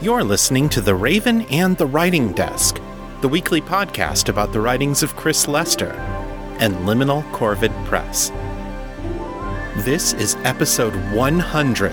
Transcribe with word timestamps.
You're 0.00 0.22
listening 0.22 0.68
to 0.68 0.80
The 0.80 0.94
Raven 0.94 1.40
and 1.46 1.76
the 1.76 1.86
Writing 1.86 2.32
Desk, 2.32 2.80
the 3.20 3.28
weekly 3.28 3.60
podcast 3.60 4.28
about 4.28 4.52
the 4.52 4.60
writings 4.60 5.02
of 5.02 5.16
Chris 5.16 5.48
Lester 5.48 5.90
and 6.60 6.72
Liminal 6.86 7.28
Corvid 7.32 7.74
Press. 7.84 8.30
This 9.84 10.12
is 10.12 10.36
episode 10.44 10.94
100. 11.12 11.90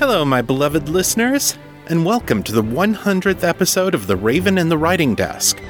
Hello, 0.00 0.24
my 0.24 0.42
beloved 0.42 0.88
listeners, 0.88 1.56
and 1.86 2.04
welcome 2.04 2.42
to 2.42 2.52
the 2.52 2.64
100th 2.64 3.44
episode 3.44 3.94
of 3.94 4.08
The 4.08 4.16
Raven 4.16 4.58
and 4.58 4.68
the 4.68 4.78
Writing 4.78 5.14
Desk. 5.14 5.62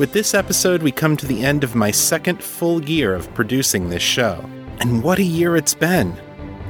With 0.00 0.12
this 0.12 0.34
episode, 0.34 0.82
we 0.82 0.90
come 0.90 1.16
to 1.16 1.28
the 1.28 1.44
end 1.44 1.62
of 1.62 1.76
my 1.76 1.92
second 1.92 2.42
full 2.42 2.82
year 2.82 3.14
of 3.14 3.32
producing 3.34 3.88
this 3.88 4.02
show. 4.02 4.44
And 4.80 5.04
what 5.04 5.20
a 5.20 5.22
year 5.22 5.54
it's 5.56 5.74
been! 5.74 6.20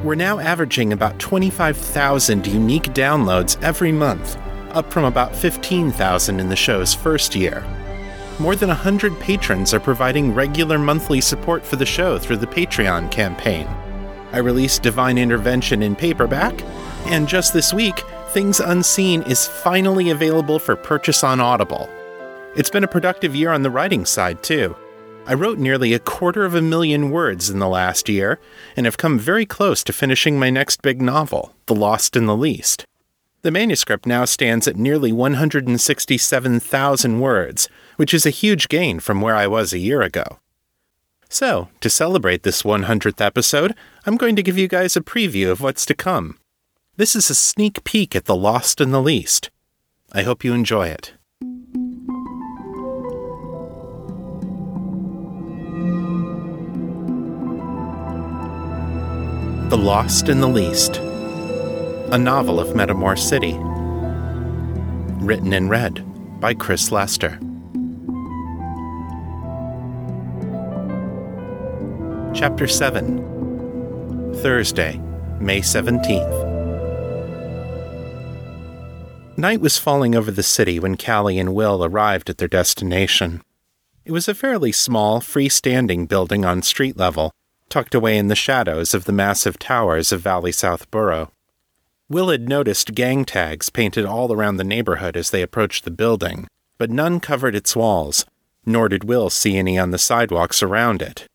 We're 0.02 0.16
now 0.16 0.40
averaging 0.40 0.92
about 0.92 1.20
25,000 1.20 2.44
unique 2.44 2.92
downloads 2.92 3.62
every 3.62 3.92
month, 3.92 4.36
up 4.72 4.92
from 4.92 5.04
about 5.04 5.32
15,000 5.32 6.40
in 6.40 6.48
the 6.48 6.56
show's 6.56 6.92
first 6.92 7.36
year. 7.36 7.64
More 8.40 8.56
than 8.56 8.68
100 8.68 9.20
patrons 9.20 9.72
are 9.72 9.78
providing 9.78 10.34
regular 10.34 10.76
monthly 10.76 11.20
support 11.20 11.64
for 11.64 11.76
the 11.76 11.86
show 11.86 12.18
through 12.18 12.38
the 12.38 12.48
Patreon 12.48 13.12
campaign. 13.12 13.68
I 14.32 14.38
released 14.38 14.82
Divine 14.82 15.18
Intervention 15.18 15.84
in 15.84 15.94
paperback, 15.94 16.60
and 17.06 17.28
just 17.28 17.52
this 17.52 17.72
week, 17.72 18.02
Things 18.30 18.58
Unseen 18.58 19.22
is 19.22 19.46
finally 19.46 20.10
available 20.10 20.58
for 20.58 20.74
purchase 20.74 21.22
on 21.22 21.40
Audible. 21.40 21.88
It's 22.56 22.70
been 22.70 22.82
a 22.82 22.88
productive 22.88 23.36
year 23.36 23.52
on 23.52 23.62
the 23.62 23.70
writing 23.70 24.04
side, 24.04 24.42
too. 24.42 24.74
I 25.24 25.34
wrote 25.34 25.58
nearly 25.58 25.94
a 25.94 26.00
quarter 26.00 26.44
of 26.44 26.56
a 26.56 26.60
million 26.60 27.10
words 27.10 27.48
in 27.48 27.60
the 27.60 27.68
last 27.68 28.08
year, 28.08 28.40
and 28.76 28.86
have 28.86 28.98
come 28.98 29.20
very 29.20 29.46
close 29.46 29.84
to 29.84 29.92
finishing 29.92 30.36
my 30.36 30.50
next 30.50 30.82
big 30.82 31.00
novel, 31.00 31.54
The 31.66 31.76
Lost 31.76 32.16
and 32.16 32.28
the 32.28 32.36
Least. 32.36 32.86
The 33.42 33.52
manuscript 33.52 34.04
now 34.04 34.24
stands 34.24 34.66
at 34.66 34.74
nearly 34.76 35.12
167,000 35.12 37.20
words, 37.20 37.68
which 37.96 38.12
is 38.12 38.26
a 38.26 38.30
huge 38.30 38.68
gain 38.68 38.98
from 38.98 39.20
where 39.20 39.36
I 39.36 39.46
was 39.46 39.72
a 39.72 39.78
year 39.78 40.02
ago. 40.02 40.40
So, 41.28 41.68
to 41.80 41.88
celebrate 41.88 42.42
this 42.42 42.62
100th 42.62 43.24
episode, 43.24 43.76
I'm 44.04 44.16
going 44.16 44.34
to 44.36 44.42
give 44.42 44.58
you 44.58 44.66
guys 44.66 44.96
a 44.96 45.00
preview 45.00 45.52
of 45.52 45.60
what's 45.60 45.86
to 45.86 45.94
come. 45.94 46.36
This 46.96 47.14
is 47.14 47.30
a 47.30 47.34
sneak 47.34 47.84
peek 47.84 48.16
at 48.16 48.24
The 48.24 48.36
Lost 48.36 48.80
and 48.80 48.92
the 48.92 49.00
Least. 49.00 49.50
I 50.12 50.24
hope 50.24 50.42
you 50.44 50.52
enjoy 50.52 50.88
it. 50.88 51.12
The 59.72 59.78
Lost 59.78 60.28
and 60.28 60.42
the 60.42 60.48
Least, 60.48 60.98
a 60.98 62.18
novel 62.18 62.60
of 62.60 62.76
Metamor 62.76 63.18
City. 63.18 63.56
Written 65.24 65.54
and 65.54 65.70
read 65.70 66.04
by 66.38 66.52
Chris 66.52 66.92
Lester. 66.92 67.38
Chapter 72.34 72.68
7 72.68 74.34
Thursday, 74.42 75.00
May 75.40 75.62
17th. 75.62 76.48
Night 79.38 79.62
was 79.62 79.78
falling 79.78 80.14
over 80.14 80.30
the 80.30 80.42
city 80.42 80.78
when 80.80 80.98
Callie 80.98 81.38
and 81.38 81.54
Will 81.54 81.82
arrived 81.82 82.28
at 82.28 82.36
their 82.36 82.46
destination. 82.46 83.40
It 84.04 84.12
was 84.12 84.28
a 84.28 84.34
fairly 84.34 84.72
small, 84.72 85.22
freestanding 85.22 86.06
building 86.06 86.44
on 86.44 86.60
street 86.60 86.98
level 86.98 87.32
tucked 87.72 87.94
away 87.94 88.18
in 88.18 88.28
the 88.28 88.34
shadows 88.34 88.92
of 88.92 89.06
the 89.06 89.12
massive 89.12 89.58
towers 89.58 90.12
of 90.12 90.20
Valley 90.20 90.52
South 90.52 90.90
Borough. 90.90 91.32
Will 92.06 92.28
had 92.28 92.46
noticed 92.46 92.94
gang 92.94 93.24
tags 93.24 93.70
painted 93.70 94.04
all 94.04 94.30
around 94.30 94.58
the 94.58 94.62
neighborhood 94.62 95.16
as 95.16 95.30
they 95.30 95.40
approached 95.40 95.86
the 95.86 95.90
building, 95.90 96.46
but 96.76 96.90
none 96.90 97.18
covered 97.18 97.54
its 97.54 97.74
walls, 97.74 98.26
nor 98.66 98.90
did 98.90 99.04
Will 99.04 99.30
see 99.30 99.56
any 99.56 99.78
on 99.78 99.90
the 99.90 99.96
sidewalks 99.96 100.62
around 100.62 101.00
it. 101.00 101.26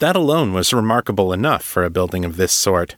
That 0.00 0.16
alone 0.16 0.52
was 0.52 0.74
remarkable 0.74 1.32
enough 1.32 1.64
for 1.64 1.82
a 1.82 1.88
building 1.88 2.26
of 2.26 2.36
this 2.36 2.52
sort, 2.52 2.96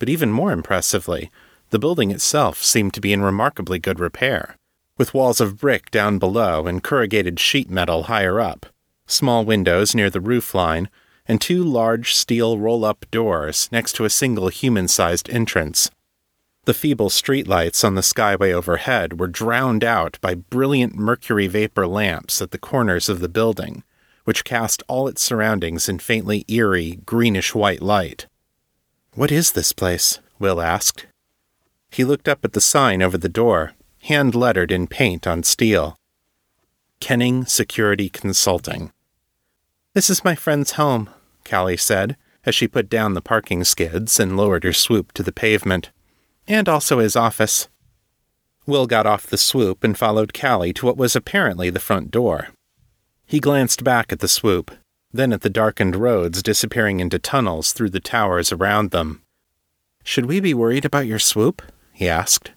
but 0.00 0.08
even 0.08 0.32
more 0.32 0.50
impressively, 0.50 1.30
the 1.70 1.78
building 1.78 2.10
itself 2.10 2.64
seemed 2.64 2.94
to 2.94 3.00
be 3.00 3.12
in 3.12 3.22
remarkably 3.22 3.78
good 3.78 4.00
repair, 4.00 4.56
with 4.98 5.14
walls 5.14 5.40
of 5.40 5.60
brick 5.60 5.88
down 5.92 6.18
below 6.18 6.66
and 6.66 6.82
corrugated 6.82 7.38
sheet 7.38 7.70
metal 7.70 8.04
higher 8.04 8.40
up, 8.40 8.66
small 9.06 9.44
windows 9.44 9.94
near 9.94 10.10
the 10.10 10.20
roof 10.20 10.52
line, 10.52 10.90
and 11.26 11.40
two 11.40 11.62
large 11.62 12.14
steel 12.14 12.58
roll 12.58 12.84
up 12.84 13.06
doors 13.10 13.68
next 13.72 13.94
to 13.94 14.04
a 14.04 14.10
single 14.10 14.48
human 14.48 14.88
sized 14.88 15.30
entrance. 15.30 15.90
The 16.64 16.74
feeble 16.74 17.08
streetlights 17.08 17.84
on 17.84 17.96
the 17.96 18.02
skyway 18.02 18.52
overhead 18.52 19.18
were 19.18 19.26
drowned 19.26 19.82
out 19.82 20.18
by 20.20 20.34
brilliant 20.34 20.94
mercury 20.94 21.48
vapor 21.48 21.86
lamps 21.86 22.40
at 22.40 22.52
the 22.52 22.58
corners 22.58 23.08
of 23.08 23.18
the 23.20 23.28
building, 23.28 23.82
which 24.24 24.44
cast 24.44 24.82
all 24.86 25.08
its 25.08 25.22
surroundings 25.22 25.88
in 25.88 25.98
faintly 25.98 26.44
eerie, 26.46 27.00
greenish 27.04 27.54
white 27.54 27.82
light. 27.82 28.26
What 29.14 29.32
is 29.32 29.52
this 29.52 29.72
place? 29.72 30.20
Will 30.38 30.60
asked. 30.60 31.06
He 31.90 32.04
looked 32.04 32.28
up 32.28 32.44
at 32.44 32.52
the 32.52 32.60
sign 32.60 33.02
over 33.02 33.18
the 33.18 33.28
door, 33.28 33.72
hand 34.02 34.34
lettered 34.34 34.70
in 34.70 34.86
paint 34.86 35.26
on 35.26 35.42
steel. 35.42 35.96
Kenning 37.00 37.44
Security 37.44 38.08
Consulting. 38.08 38.92
This 39.94 40.08
is 40.08 40.24
my 40.24 40.34
friend's 40.34 40.72
home, 40.72 41.10
Callie 41.48 41.76
said, 41.76 42.16
as 42.46 42.54
she 42.54 42.66
put 42.66 42.88
down 42.88 43.12
the 43.12 43.20
parking 43.20 43.62
skids 43.62 44.18
and 44.18 44.36
lowered 44.36 44.64
her 44.64 44.72
swoop 44.72 45.12
to 45.12 45.22
the 45.22 45.32
pavement. 45.32 45.90
And 46.48 46.66
also 46.68 46.98
his 46.98 47.14
office. 47.14 47.68
Will 48.66 48.86
got 48.86 49.06
off 49.06 49.26
the 49.26 49.36
swoop 49.36 49.84
and 49.84 49.98
followed 49.98 50.32
Callie 50.32 50.72
to 50.74 50.86
what 50.86 50.96
was 50.96 51.14
apparently 51.14 51.68
the 51.68 51.78
front 51.78 52.10
door. 52.10 52.48
He 53.26 53.38
glanced 53.38 53.84
back 53.84 54.12
at 54.12 54.20
the 54.20 54.28
swoop, 54.28 54.70
then 55.12 55.32
at 55.32 55.42
the 55.42 55.50
darkened 55.50 55.96
roads 55.96 56.42
disappearing 56.42 57.00
into 57.00 57.18
tunnels 57.18 57.72
through 57.72 57.90
the 57.90 58.00
towers 58.00 58.50
around 58.50 58.92
them. 58.92 59.22
Should 60.04 60.26
we 60.26 60.40
be 60.40 60.54
worried 60.54 60.86
about 60.86 61.06
your 61.06 61.18
swoop? 61.18 61.60
he 61.92 62.08
asked. 62.08 62.52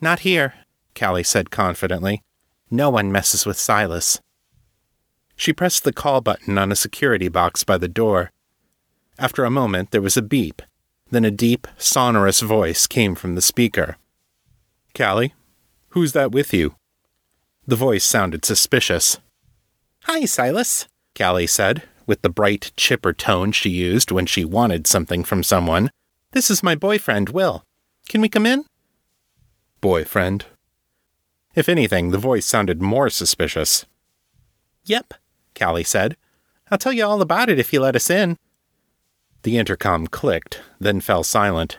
Not 0.00 0.20
here, 0.20 0.54
Callie 0.94 1.22
said 1.22 1.50
confidently. 1.50 2.22
No 2.70 2.90
one 2.90 3.10
messes 3.10 3.46
with 3.46 3.58
Silas. 3.58 4.20
She 5.36 5.52
pressed 5.52 5.84
the 5.84 5.92
call 5.92 6.20
button 6.22 6.58
on 6.58 6.72
a 6.72 6.76
security 6.76 7.28
box 7.28 7.62
by 7.62 7.78
the 7.78 7.88
door. 7.88 8.32
After 9.18 9.44
a 9.44 9.50
moment, 9.50 9.90
there 9.90 10.02
was 10.02 10.16
a 10.16 10.22
beep. 10.22 10.62
Then 11.10 11.24
a 11.24 11.30
deep, 11.30 11.68
sonorous 11.76 12.40
voice 12.40 12.86
came 12.86 13.14
from 13.14 13.34
the 13.34 13.42
speaker. 13.42 13.96
Callie, 14.96 15.34
who's 15.90 16.12
that 16.12 16.32
with 16.32 16.52
you? 16.52 16.74
The 17.66 17.76
voice 17.76 18.04
sounded 18.04 18.44
suspicious. 18.44 19.18
Hi, 20.04 20.24
Silas, 20.24 20.88
Callie 21.16 21.46
said, 21.46 21.82
with 22.06 22.22
the 22.22 22.30
bright, 22.30 22.72
chipper 22.76 23.12
tone 23.12 23.52
she 23.52 23.70
used 23.70 24.10
when 24.10 24.26
she 24.26 24.44
wanted 24.44 24.86
something 24.86 25.22
from 25.22 25.42
someone. 25.42 25.90
This 26.32 26.50
is 26.50 26.62
my 26.62 26.74
boyfriend, 26.74 27.30
Will. 27.30 27.64
Can 28.08 28.20
we 28.20 28.28
come 28.28 28.46
in? 28.46 28.64
Boyfriend? 29.80 30.46
If 31.54 31.68
anything, 31.68 32.10
the 32.10 32.18
voice 32.18 32.46
sounded 32.46 32.82
more 32.82 33.10
suspicious. 33.10 33.84
Yep, 34.84 35.14
Callie 35.58 35.84
said. 35.84 36.16
I'll 36.70 36.78
tell 36.78 36.92
you 36.92 37.04
all 37.04 37.22
about 37.22 37.48
it 37.48 37.58
if 37.58 37.72
you 37.72 37.80
let 37.80 37.96
us 37.96 38.10
in. 38.10 38.36
The 39.42 39.58
intercom 39.58 40.06
clicked, 40.06 40.60
then 40.80 41.00
fell 41.00 41.22
silent. 41.22 41.78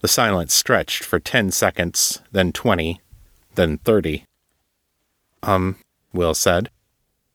The 0.00 0.08
silence 0.08 0.52
stretched 0.52 1.04
for 1.04 1.20
ten 1.20 1.52
seconds, 1.52 2.20
then 2.32 2.52
twenty, 2.52 3.00
then 3.54 3.78
thirty. 3.78 4.24
Um, 5.42 5.76
Will 6.12 6.34
said. 6.34 6.70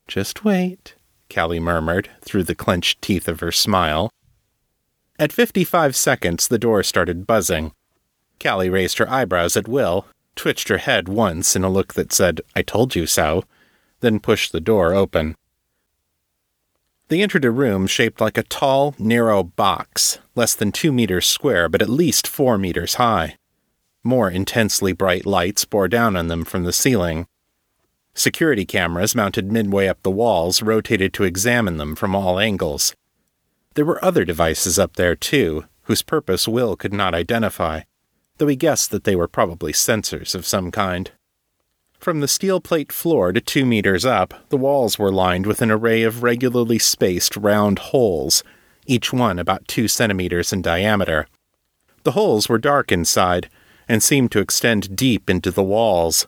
Just 0.07 0.44
wait, 0.44 0.96
Callie 1.34 1.59
murmured 1.59 2.09
through 2.22 2.44
the 2.44 2.56
clenched 2.56 3.01
teeth 3.01 3.28
of 3.28 3.40
her 3.40 3.51
smile. 3.51 4.12
At 5.17 5.31
fifty 5.31 5.63
five 5.63 5.96
seconds, 5.96 6.47
the 6.47 6.59
door 6.59 6.84
started 6.84 7.25
buzzing. 7.25 7.72
Callie 8.41 8.70
raised 8.70 8.97
her 8.97 9.09
eyebrows 9.09 9.58
at 9.58 9.67
Will, 9.67 10.05
twitched 10.35 10.67
her 10.67 10.78
head 10.78 11.08
once 11.08 11.55
in 11.55 11.64
a 11.64 11.70
look 11.70 11.93
that 11.96 12.14
said, 12.14 12.41
I 12.55 12.61
told 12.61 12.96
you 12.96 13.08
so, 13.08 13.43
then 14.02 14.20
pushed 14.20 14.52
the 14.52 14.61
door 14.61 14.93
open. 14.93 15.35
They 17.09 17.22
entered 17.22 17.46
a 17.46 17.52
room 17.52 17.88
shaped 17.88 18.20
like 18.20 18.38
a 18.38 18.44
tall, 18.44 18.94
narrow 19.00 19.44
box, 19.44 20.20
less 20.36 20.54
than 20.54 20.72
two 20.72 20.92
meters 20.92 21.26
square, 21.26 21.70
but 21.70 21.82
at 21.82 21.90
least 21.90 22.28
four 22.28 22.58
meters 22.58 22.96
high. 22.96 23.38
More 24.04 24.30
intensely 24.30 24.92
bright 24.92 25.26
lights 25.26 25.64
bore 25.64 25.88
down 25.88 26.18
on 26.18 26.28
them 26.28 26.44
from 26.44 26.64
the 26.64 26.74
ceiling. 26.74 27.28
Security 28.14 28.66
cameras 28.66 29.16
mounted 29.16 29.52
midway 29.52 29.88
up 29.88 30.02
the 30.02 30.12
walls 30.12 30.62
rotated 30.62 31.14
to 31.14 31.24
examine 31.24 31.78
them 31.78 31.96
from 31.96 32.16
all 32.16 32.40
angles. 32.40 32.96
There 33.76 33.86
were 33.86 34.04
other 34.04 34.26
devices 34.26 34.78
up 34.78 34.96
there, 34.96 35.16
too, 35.16 35.66
whose 35.84 36.02
purpose 36.02 36.48
Will 36.48 36.76
could 36.76 36.94
not 36.94 37.14
identify, 37.14 37.82
though 38.38 38.48
he 38.48 38.56
guessed 38.56 38.92
that 38.92 39.04
they 39.06 39.16
were 39.16 39.28
probably 39.28 39.72
sensors 39.72 40.36
of 40.36 40.46
some 40.46 40.72
kind. 40.72 41.12
From 41.99 42.20
the 42.22 42.28
steel 42.28 42.61
plate 42.61 42.91
floor 42.91 43.34
to 43.34 43.41
two 43.41 43.66
meters 43.66 44.05
up, 44.05 44.34
the 44.49 44.58
walls 44.58 44.97
were 44.97 45.11
lined 45.11 45.46
with 45.46 45.61
an 45.61 45.72
array 45.72 46.03
of 46.03 46.23
regularly 46.23 46.79
spaced 46.79 47.35
round 47.35 47.79
holes, 47.79 48.44
each 48.85 49.11
one 49.11 49.40
about 49.40 49.67
two 49.67 49.88
centimeters 49.88 50.53
in 50.53 50.61
diameter. 50.61 51.28
The 52.03 52.11
holes 52.11 52.47
were 52.47 52.59
dark 52.59 52.91
inside, 52.91 53.49
and 53.90 54.02
seemed 54.03 54.32
to 54.32 54.40
extend 54.40 54.96
deep 54.96 55.29
into 55.29 55.52
the 55.52 55.64
walls. 55.64 56.28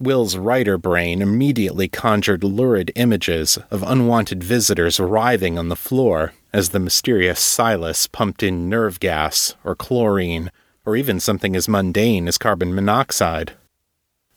Will's 0.00 0.36
writer 0.36 0.78
brain 0.78 1.22
immediately 1.22 1.88
conjured 1.88 2.42
lurid 2.42 2.90
images 2.96 3.58
of 3.70 3.84
unwanted 3.84 4.42
visitors 4.42 4.98
writhing 4.98 5.58
on 5.58 5.68
the 5.68 5.76
floor 5.76 6.32
as 6.52 6.70
the 6.70 6.80
mysterious 6.80 7.38
Silas 7.38 8.08
pumped 8.08 8.42
in 8.42 8.68
nerve 8.68 8.98
gas 8.98 9.54
or 9.62 9.76
chlorine 9.76 10.50
or 10.84 10.96
even 10.96 11.20
something 11.20 11.54
as 11.54 11.68
mundane 11.68 12.26
as 12.26 12.38
carbon 12.38 12.74
monoxide. 12.74 13.52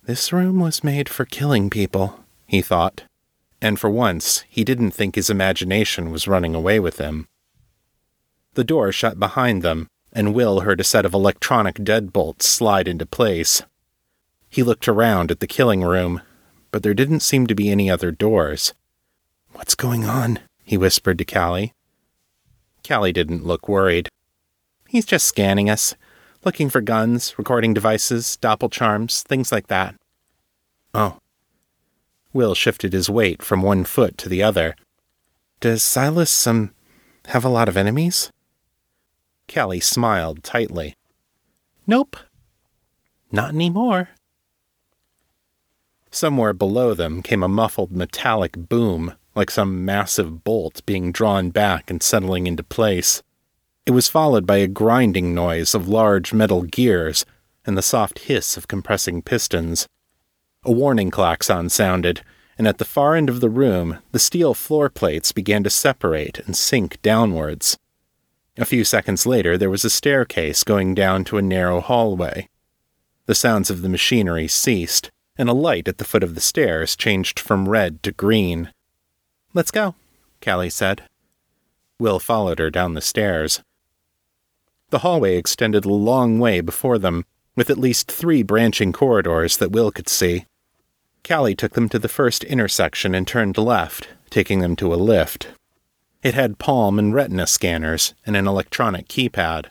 This 0.06 0.32
room 0.32 0.60
was 0.60 0.84
made 0.84 1.10
for 1.10 1.26
killing 1.26 1.72
people, 1.72 2.24
he 2.46 2.62
thought, 2.62 3.06
and 3.60 3.80
for 3.80 3.90
once 3.90 4.44
he 4.48 4.64
didn't 4.64 4.92
think 4.92 5.16
his 5.16 5.32
imagination 5.32 6.12
was 6.12 6.28
running 6.28 6.54
away 6.54 6.80
with 6.80 7.00
him. 7.00 7.28
The 8.54 8.64
door 8.64 8.92
shut 8.92 9.20
behind 9.20 9.64
them, 9.64 9.88
and 10.14 10.36
Will 10.36 10.60
heard 10.60 10.80
a 10.80 10.84
set 10.84 11.06
of 11.06 11.16
electronic 11.16 11.78
deadbolts 11.78 12.44
slide 12.44 12.88
into 12.88 13.08
place. 13.08 13.64
He 14.48 14.62
looked 14.62 14.88
around 14.88 15.32
at 15.32 15.40
the 15.40 15.48
killing 15.48 15.82
room, 15.82 16.22
but 16.70 16.84
there 16.84 16.94
didn't 16.94 17.22
seem 17.22 17.48
to 17.48 17.56
be 17.56 17.72
any 17.72 17.90
other 17.90 18.12
doors. 18.12 18.76
What's 19.54 19.74
going 19.74 20.06
on? 20.06 20.38
he 20.64 20.78
whispered 20.78 21.18
to 21.18 21.26
Callie. 21.26 21.74
Callie 22.88 23.12
didn't 23.12 23.44
look 23.44 23.68
worried. 23.68 24.10
He's 24.88 25.06
just 25.06 25.26
scanning 25.26 25.68
us, 25.68 25.96
looking 26.46 26.70
for 26.70 26.80
guns, 26.82 27.34
recording 27.38 27.74
devices, 27.74 28.38
doppel 28.42 28.72
charms, 28.72 29.24
things 29.24 29.52
like 29.52 29.68
that. 29.68 29.96
Oh. 30.94 31.20
Will 32.34 32.54
shifted 32.54 32.94
his 32.94 33.10
weight 33.10 33.42
from 33.42 33.62
one 33.62 33.84
foot 33.84 34.18
to 34.20 34.30
the 34.30 34.44
other. 34.44 34.76
Does 35.60 35.84
Silas, 35.84 36.46
um, 36.46 36.74
have 37.28 37.44
a 37.44 37.50
lot 37.50 37.68
of 37.68 37.76
enemies? 37.76 38.32
Callie 39.52 39.80
smiled 39.80 40.44
tightly. 40.44 40.96
Nope. 41.88 42.18
Not 43.32 43.50
anymore. 43.50 44.10
Somewhere 46.12 46.54
below 46.54 46.94
them 46.94 47.22
came 47.22 47.44
a 47.44 47.48
muffled 47.48 47.92
metallic 47.92 48.54
boom, 48.54 49.16
like 49.36 49.52
some 49.52 49.84
massive 49.84 50.44
bolt 50.44 50.86
being 50.86 51.12
drawn 51.12 51.50
back 51.50 51.90
and 51.90 52.02
settling 52.02 52.48
into 52.48 52.64
place. 52.64 53.22
It 53.86 53.92
was 53.92 54.08
followed 54.08 54.48
by 54.48 54.58
a 54.58 54.68
grinding 54.68 55.36
noise 55.36 55.76
of 55.76 55.88
large 55.88 56.34
metal 56.34 56.64
gears 56.64 57.24
and 57.66 57.78
the 57.78 57.84
soft 57.84 58.20
hiss 58.20 58.58
of 58.58 58.68
compressing 58.68 59.22
pistons. 59.22 59.88
A 60.64 60.72
warning 60.72 61.12
klaxon 61.12 61.70
sounded, 61.70 62.22
and 62.58 62.68
at 62.68 62.80
the 62.80 62.86
far 62.86 63.16
end 63.16 63.30
of 63.30 63.42
the 63.42 63.50
room, 63.50 64.00
the 64.12 64.18
steel 64.18 64.56
floor 64.56 64.90
plates 64.90 65.32
began 65.32 65.64
to 65.64 65.70
separate 65.70 66.40
and 66.40 66.56
sink 66.56 67.00
downwards. 67.04 67.78
A 68.58 68.66
few 68.66 68.84
seconds 68.84 69.28
later, 69.28 69.56
there 69.56 69.70
was 69.70 69.86
a 69.86 69.90
staircase 69.92 70.64
going 70.64 70.96
down 70.96 71.24
to 71.26 71.38
a 71.38 71.44
narrow 71.44 71.80
hallway. 71.80 72.50
The 73.28 73.36
sounds 73.36 73.70
of 73.70 73.84
the 73.84 73.90
machinery 73.90 74.48
ceased, 74.48 75.12
and 75.38 75.48
a 75.48 75.54
light 75.54 75.88
at 75.88 76.00
the 76.00 76.06
foot 76.06 76.24
of 76.24 76.34
the 76.34 76.42
stairs 76.42 76.96
changed 76.96 77.40
from 77.40 77.70
red 77.70 78.02
to 78.02 78.12
green. 78.12 78.72
Let's 79.54 79.72
go, 79.72 79.94
Callie 80.44 80.72
said. 80.72 81.04
Will 82.00 82.20
followed 82.20 82.58
her 82.58 82.72
down 82.72 82.96
the 82.96 83.02
stairs. 83.02 83.62
The 84.90 85.00
hallway 85.00 85.38
extended 85.38 85.86
a 85.86 85.90
long 85.90 86.40
way 86.40 86.62
before 86.62 86.98
them, 86.98 87.26
with 87.56 87.70
at 87.70 87.78
least 87.78 88.12
three 88.12 88.44
branching 88.44 88.94
corridors 88.94 89.58
that 89.58 89.72
Will 89.72 89.92
could 89.92 90.10
see. 90.10 90.46
Callie 91.28 91.56
took 91.56 91.74
them 91.74 91.90
to 91.90 92.00
the 92.00 92.08
first 92.08 92.44
intersection 92.44 93.16
and 93.16 93.28
turned 93.28 93.58
left, 93.58 94.08
taking 94.30 94.60
them 94.60 94.76
to 94.76 94.94
a 94.94 94.96
lift. 94.96 95.50
It 96.22 96.34
had 96.34 96.60
palm 96.60 97.00
and 97.00 97.14
retina 97.14 97.48
scanners 97.48 98.14
and 98.26 98.36
an 98.36 98.48
electronic 98.48 99.08
keypad. 99.08 99.68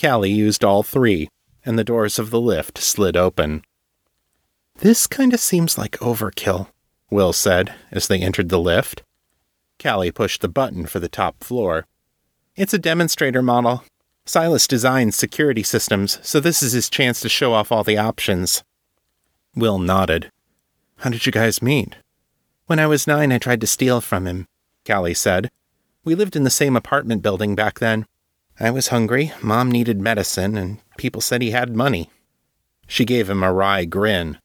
Callie 0.00 0.30
used 0.30 0.64
all 0.64 0.82
three, 0.82 1.28
and 1.64 1.78
the 1.78 1.84
doors 1.84 2.18
of 2.18 2.30
the 2.30 2.40
lift 2.40 2.78
slid 2.78 3.16
open. 3.16 3.62
This 4.78 5.06
kind 5.06 5.32
of 5.32 5.40
seems 5.40 5.78
like 5.78 5.92
overkill, 6.00 6.68
Will 7.10 7.32
said 7.32 7.74
as 7.90 8.08
they 8.08 8.20
entered 8.20 8.50
the 8.50 8.58
lift. 8.60 9.02
Callie 9.82 10.10
pushed 10.10 10.42
the 10.42 10.48
button 10.48 10.86
for 10.86 11.00
the 11.00 11.08
top 11.08 11.42
floor. 11.42 11.86
It's 12.54 12.74
a 12.74 12.78
demonstrator 12.78 13.42
model. 13.42 13.82
Silas 14.28 14.66
designed 14.66 15.14
security 15.14 15.62
systems, 15.62 16.18
so 16.22 16.40
this 16.40 16.60
is 16.62 16.72
his 16.72 16.90
chance 16.90 17.20
to 17.20 17.28
show 17.28 17.52
off 17.52 17.70
all 17.70 17.84
the 17.84 17.96
options. 17.96 18.64
Will 19.54 19.78
nodded. 19.78 20.32
How 20.98 21.10
did 21.10 21.26
you 21.26 21.32
guys 21.32 21.62
meet? 21.62 21.94
When 22.66 22.80
I 22.80 22.88
was 22.88 23.06
nine, 23.06 23.30
I 23.30 23.38
tried 23.38 23.60
to 23.60 23.66
steal 23.68 24.00
from 24.00 24.26
him, 24.26 24.48
Callie 24.84 25.14
said. 25.14 25.50
We 26.04 26.16
lived 26.16 26.34
in 26.34 26.42
the 26.42 26.50
same 26.50 26.74
apartment 26.74 27.22
building 27.22 27.54
back 27.54 27.78
then. 27.78 28.04
I 28.58 28.72
was 28.72 28.88
hungry, 28.88 29.32
Mom 29.40 29.70
needed 29.70 30.00
medicine, 30.00 30.56
and 30.56 30.78
people 30.96 31.20
said 31.20 31.40
he 31.40 31.52
had 31.52 31.76
money. 31.76 32.10
She 32.88 33.04
gave 33.04 33.30
him 33.30 33.44
a 33.44 33.52
wry 33.52 33.84
grin. 33.84 34.38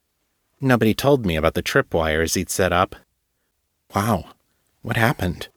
Nobody 0.60 0.94
told 0.94 1.26
me 1.26 1.36
about 1.36 1.56
the 1.56 1.64
tripwires 1.64 2.36
he'd 2.36 2.52
set 2.52 2.72
up. 2.72 2.96
Wow, 3.96 4.26
what 4.84 4.98
happened? 4.98 5.48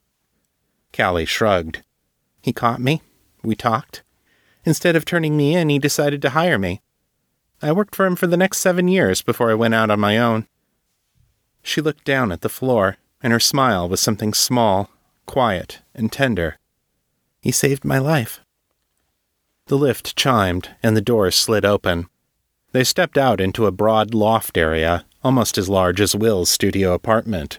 Callie 0.97 1.27
shrugged. 1.27 1.83
He 2.41 2.55
caught 2.55 2.81
me. 2.81 3.03
We 3.43 3.55
talked. 3.55 4.03
Instead 4.65 4.97
of 4.97 5.05
turning 5.05 5.37
me 5.37 5.55
in, 5.55 5.69
he 5.69 5.79
decided 5.79 6.23
to 6.23 6.31
hire 6.31 6.59
me. 6.59 6.81
I 7.63 7.73
worked 7.73 7.95
for 7.95 8.07
him 8.07 8.17
for 8.17 8.27
the 8.27 8.37
next 8.37 8.59
seven 8.59 8.89
years 8.89 9.23
before 9.23 9.51
I 9.51 9.55
went 9.55 9.75
out 9.75 9.91
on 9.91 10.01
my 10.01 10.19
own. 10.19 10.47
She 11.63 11.81
looked 11.81 12.05
down 12.05 12.33
at 12.33 12.41
the 12.41 12.49
floor, 12.49 12.97
and 13.23 13.33
her 13.33 13.41
smile 13.41 13.89
was 13.89 14.01
something 14.01 14.35
small, 14.35 14.91
quiet, 15.27 15.81
and 15.95 16.13
tender. 16.13 16.59
He 17.41 17.53
saved 17.53 17.85
my 17.85 17.99
life. 17.99 18.41
The 19.67 19.79
lift 19.79 20.17
chimed, 20.17 20.71
and 20.83 20.97
the 20.97 21.01
door 21.01 21.31
slid 21.31 21.65
open. 21.65 22.09
They 22.73 22.85
stepped 22.85 23.17
out 23.17 23.41
into 23.41 23.67
a 23.67 23.73
broad 23.73 24.13
loft 24.13 24.59
area, 24.59 25.07
almost 25.23 25.57
as 25.57 25.69
large 25.69 26.01
as 26.01 26.15
Will's 26.15 26.51
studio 26.51 26.93
apartment. 26.93 27.59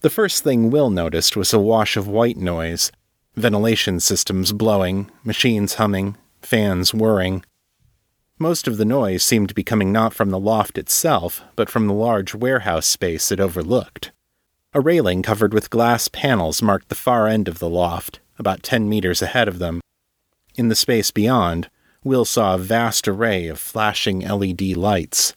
The 0.00 0.10
first 0.10 0.44
thing 0.44 0.70
Will 0.70 0.90
noticed 0.90 1.36
was 1.36 1.52
a 1.52 1.58
wash 1.58 1.96
of 1.96 2.08
white 2.08 2.36
noise 2.36 2.92
ventilation 3.36 3.98
systems 3.98 4.52
blowing, 4.52 5.10
machines 5.24 5.74
humming, 5.74 6.16
fans 6.44 6.92
whirring. 6.92 7.44
Most 8.38 8.66
of 8.66 8.76
the 8.76 8.84
noise 8.84 9.22
seemed 9.22 9.48
to 9.48 9.54
be 9.54 9.62
coming 9.62 9.92
not 9.92 10.12
from 10.12 10.30
the 10.30 10.38
loft 10.38 10.76
itself, 10.76 11.42
but 11.56 11.70
from 11.70 11.86
the 11.86 11.94
large 11.94 12.34
warehouse 12.34 12.86
space 12.86 13.30
it 13.30 13.40
overlooked. 13.40 14.12
A 14.72 14.80
railing 14.80 15.22
covered 15.22 15.54
with 15.54 15.70
glass 15.70 16.08
panels 16.08 16.60
marked 16.60 16.88
the 16.88 16.94
far 16.94 17.28
end 17.28 17.46
of 17.46 17.60
the 17.60 17.68
loft, 17.68 18.20
about 18.38 18.62
ten 18.62 18.88
meters 18.88 19.22
ahead 19.22 19.46
of 19.46 19.58
them. 19.58 19.80
In 20.56 20.68
the 20.68 20.74
space 20.74 21.10
beyond, 21.10 21.68
Will 22.04 22.26
saw 22.26 22.54
a 22.54 22.58
vast 22.58 23.08
array 23.08 23.46
of 23.46 23.58
flashing 23.58 24.20
LED 24.20 24.76
lights. 24.76 25.34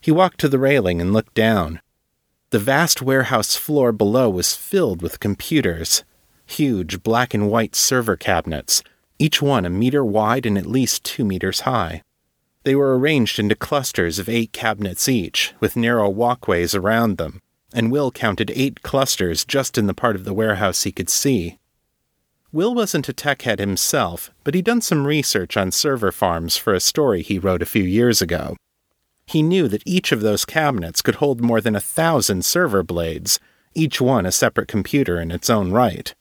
He 0.00 0.10
walked 0.10 0.40
to 0.40 0.48
the 0.48 0.58
railing 0.58 0.98
and 0.98 1.12
looked 1.12 1.34
down. 1.34 1.80
The 2.50 2.58
vast 2.58 3.02
warehouse 3.02 3.56
floor 3.56 3.92
below 3.92 4.30
was 4.30 4.56
filled 4.56 5.02
with 5.02 5.20
computers, 5.20 6.02
huge 6.46 7.02
black 7.02 7.34
and 7.34 7.50
white 7.50 7.74
server 7.74 8.16
cabinets, 8.16 8.82
each 9.24 9.40
one 9.40 9.64
a 9.64 9.70
meter 9.70 10.04
wide 10.04 10.44
and 10.44 10.58
at 10.58 10.66
least 10.66 11.02
two 11.02 11.24
meters 11.24 11.60
high. 11.60 12.02
They 12.64 12.74
were 12.74 12.98
arranged 12.98 13.38
into 13.38 13.54
clusters 13.54 14.18
of 14.18 14.28
eight 14.28 14.52
cabinets 14.52 15.08
each, 15.08 15.54
with 15.60 15.76
narrow 15.76 16.10
walkways 16.10 16.74
around 16.74 17.16
them, 17.16 17.40
and 17.72 17.90
Will 17.90 18.10
counted 18.10 18.52
eight 18.54 18.82
clusters 18.82 19.46
just 19.46 19.78
in 19.78 19.86
the 19.86 19.94
part 19.94 20.14
of 20.14 20.24
the 20.24 20.34
warehouse 20.34 20.82
he 20.82 20.92
could 20.92 21.08
see. 21.08 21.58
Will 22.52 22.74
wasn't 22.74 23.08
a 23.08 23.14
tech 23.14 23.42
head 23.42 23.60
himself, 23.60 24.30
but 24.44 24.54
he'd 24.54 24.66
done 24.66 24.82
some 24.82 25.06
research 25.06 25.56
on 25.56 25.72
server 25.72 26.12
farms 26.12 26.58
for 26.58 26.74
a 26.74 26.78
story 26.78 27.22
he 27.22 27.38
wrote 27.38 27.62
a 27.62 27.72
few 27.74 27.82
years 27.82 28.20
ago. 28.20 28.58
He 29.24 29.42
knew 29.42 29.68
that 29.68 29.86
each 29.86 30.12
of 30.12 30.20
those 30.20 30.44
cabinets 30.44 31.00
could 31.00 31.14
hold 31.14 31.40
more 31.40 31.62
than 31.62 31.74
a 31.74 31.80
thousand 31.80 32.44
server 32.44 32.82
blades, 32.82 33.40
each 33.74 34.02
one 34.02 34.26
a 34.26 34.32
separate 34.32 34.68
computer 34.68 35.18
in 35.18 35.30
its 35.30 35.48
own 35.48 35.72
right. 35.72 36.14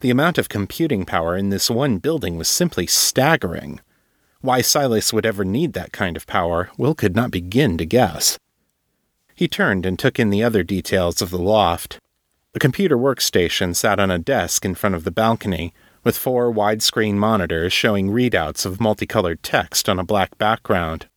The 0.00 0.10
amount 0.10 0.38
of 0.38 0.48
computing 0.48 1.04
power 1.04 1.36
in 1.36 1.50
this 1.50 1.68
one 1.68 1.98
building 1.98 2.38
was 2.38 2.48
simply 2.48 2.86
staggering. 2.86 3.80
Why 4.40 4.62
Silas 4.62 5.12
would 5.12 5.26
ever 5.26 5.44
need 5.44 5.74
that 5.74 5.92
kind 5.92 6.16
of 6.16 6.26
power, 6.26 6.70
Will 6.78 6.94
could 6.94 7.14
not 7.14 7.30
begin 7.30 7.76
to 7.76 7.84
guess. 7.84 8.38
He 9.34 9.46
turned 9.46 9.84
and 9.84 9.98
took 9.98 10.18
in 10.18 10.30
the 10.30 10.42
other 10.42 10.62
details 10.62 11.20
of 11.20 11.30
the 11.30 11.38
loft. 11.38 11.98
The 12.54 12.60
computer 12.60 12.96
workstation 12.96 13.76
sat 13.76 14.00
on 14.00 14.10
a 14.10 14.18
desk 14.18 14.64
in 14.64 14.74
front 14.74 14.94
of 14.94 15.04
the 15.04 15.10
balcony, 15.10 15.74
with 16.02 16.16
four 16.16 16.50
widescreen 16.50 17.14
monitors 17.14 17.74
showing 17.74 18.08
readouts 18.08 18.64
of 18.64 18.80
multicolored 18.80 19.42
text 19.42 19.86
on 19.86 19.98
a 19.98 20.04
black 20.04 20.38
background. 20.38 21.08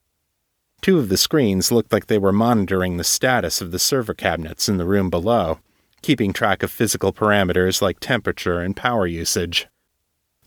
Two 0.82 0.98
of 0.98 1.08
the 1.08 1.16
screens 1.16 1.72
looked 1.72 1.90
like 1.90 2.06
they 2.06 2.18
were 2.18 2.32
monitoring 2.32 2.98
the 2.98 3.04
status 3.04 3.62
of 3.62 3.70
the 3.70 3.78
server 3.78 4.12
cabinets 4.12 4.68
in 4.68 4.76
the 4.76 4.84
room 4.84 5.08
below, 5.08 5.60
keeping 6.04 6.34
track 6.34 6.62
of 6.62 6.70
physical 6.70 7.14
parameters 7.14 7.80
like 7.80 7.98
temperature 7.98 8.60
and 8.60 8.76
power 8.76 9.06
usage. 9.06 9.66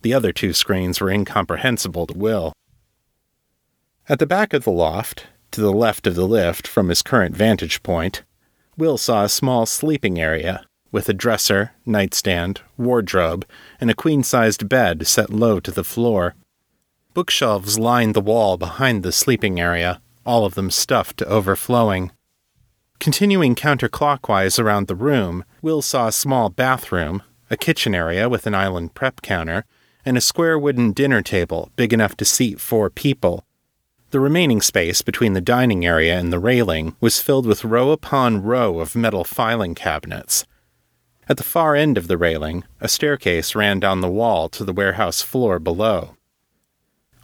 The 0.04 0.14
other 0.14 0.32
two 0.32 0.54
screens 0.54 1.02
were 1.02 1.10
incomprehensible 1.10 2.06
to 2.06 2.16
Will. 2.16 2.54
At 4.08 4.20
the 4.20 4.28
back 4.28 4.54
of 4.54 4.66
the 4.66 4.72
loft, 4.72 5.26
to 5.52 5.62
the 5.62 5.74
left 5.74 6.06
of 6.06 6.14
the 6.14 6.28
lift 6.28 6.68
from 6.68 6.90
his 6.90 7.02
current 7.02 7.36
vantage 7.36 7.82
point, 7.82 8.22
Will 8.78 9.00
saw 9.00 9.24
a 9.24 9.30
small 9.30 9.66
sleeping 9.66 10.20
area 10.20 10.64
with 10.92 11.10
a 11.10 11.14
dresser, 11.14 11.72
nightstand, 11.88 12.62
wardrobe, 12.78 13.44
and 13.82 13.90
a 13.90 13.96
queen 13.96 14.22
sized 14.22 14.70
bed 14.70 15.08
set 15.08 15.32
low 15.32 15.60
to 15.60 15.72
the 15.72 15.84
floor. 15.84 16.36
Bookshelves 17.16 17.80
lined 17.80 18.14
the 18.14 18.22
wall 18.22 18.58
behind 18.58 19.02
the 19.02 19.12
sleeping 19.12 19.60
area, 19.60 20.02
all 20.24 20.46
of 20.46 20.54
them 20.54 20.70
stuffed 20.70 21.18
to 21.18 21.28
overflowing. 21.28 22.12
Continuing 23.00 23.56
counterclockwise 23.56 24.60
around 24.60 24.88
the 24.88 24.96
room, 24.96 25.44
Will 25.62 25.82
saw 25.82 26.08
a 26.08 26.12
small 26.12 26.50
bathroom, 26.50 27.24
a 27.50 27.58
kitchen 27.58 27.96
area 27.96 28.30
with 28.30 28.46
an 28.46 28.54
island 28.54 28.94
prep 28.94 29.22
counter, 29.22 29.66
and 30.06 30.18
a 30.18 30.22
square 30.22 30.58
wooden 30.58 30.92
dinner 30.92 31.22
table 31.22 31.72
big 31.76 31.92
enough 31.92 32.16
to 32.18 32.26
seat 32.26 32.60
four 32.60 32.90
people. 32.90 33.46
The 34.12 34.20
remaining 34.20 34.62
space 34.62 35.02
between 35.02 35.34
the 35.34 35.42
dining 35.42 35.86
area 35.86 36.18
and 36.18 36.32
the 36.32 36.40
railing 36.40 36.96
was 37.02 37.22
filled 37.22 37.46
with 37.46 37.66
row 37.66 37.92
upon 37.92 38.44
row 38.44 38.80
of 38.80 38.96
metal 38.96 39.24
filing 39.24 39.76
cabinets. 39.76 40.46
At 41.28 41.38
the 41.38 41.44
far 41.44 41.76
end 41.76 41.98
of 41.98 42.08
the 42.08 42.18
railing, 42.18 42.64
a 42.80 42.88
staircase 42.88 43.54
ran 43.54 43.82
down 43.82 44.00
the 44.00 44.08
wall 44.08 44.48
to 44.50 44.64
the 44.64 44.72
warehouse 44.72 45.22
floor 45.22 45.60
below. 45.60 46.16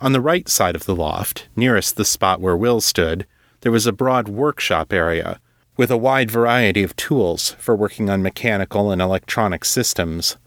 On 0.02 0.12
the 0.12 0.20
right 0.20 0.50
side 0.50 0.76
of 0.76 0.86
the 0.86 0.96
loft, 0.96 1.48
nearest 1.56 1.96
the 1.96 2.04
spot 2.04 2.42
where 2.42 2.58
Will 2.58 2.82
stood, 2.82 3.26
there 3.62 3.72
was 3.72 3.88
a 3.88 3.94
broad 3.94 4.28
workshop 4.28 4.92
area 4.92 5.40
with 5.76 5.90
a 5.90 5.98
wide 5.98 6.30
variety 6.30 6.84
of 6.84 6.96
tools 6.96 7.56
for 7.60 7.76
working 7.76 8.10
on 8.10 8.22
mechanical 8.22 8.92
and 8.92 9.02
electronic 9.02 9.66
systems. 9.66 10.38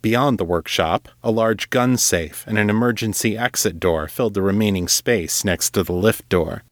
Beyond 0.00 0.38
the 0.38 0.44
workshop, 0.44 1.08
a 1.24 1.30
large 1.30 1.70
gun 1.70 1.96
safe 1.96 2.44
and 2.46 2.56
an 2.56 2.70
emergency 2.70 3.36
exit 3.36 3.80
door 3.80 4.06
filled 4.06 4.34
the 4.34 4.42
remaining 4.42 4.86
space 4.86 5.44
next 5.44 5.70
to 5.70 5.82
the 5.82 5.92
lift 5.92 6.28
door. 6.28 6.62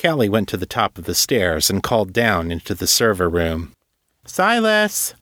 Callie 0.00 0.28
went 0.28 0.48
to 0.48 0.56
the 0.56 0.66
top 0.66 0.98
of 0.98 1.04
the 1.04 1.14
stairs 1.14 1.70
and 1.70 1.82
called 1.82 2.12
down 2.12 2.50
into 2.50 2.74
the 2.74 2.86
server 2.86 3.28
room. 3.28 3.72
Silas! 4.26 5.14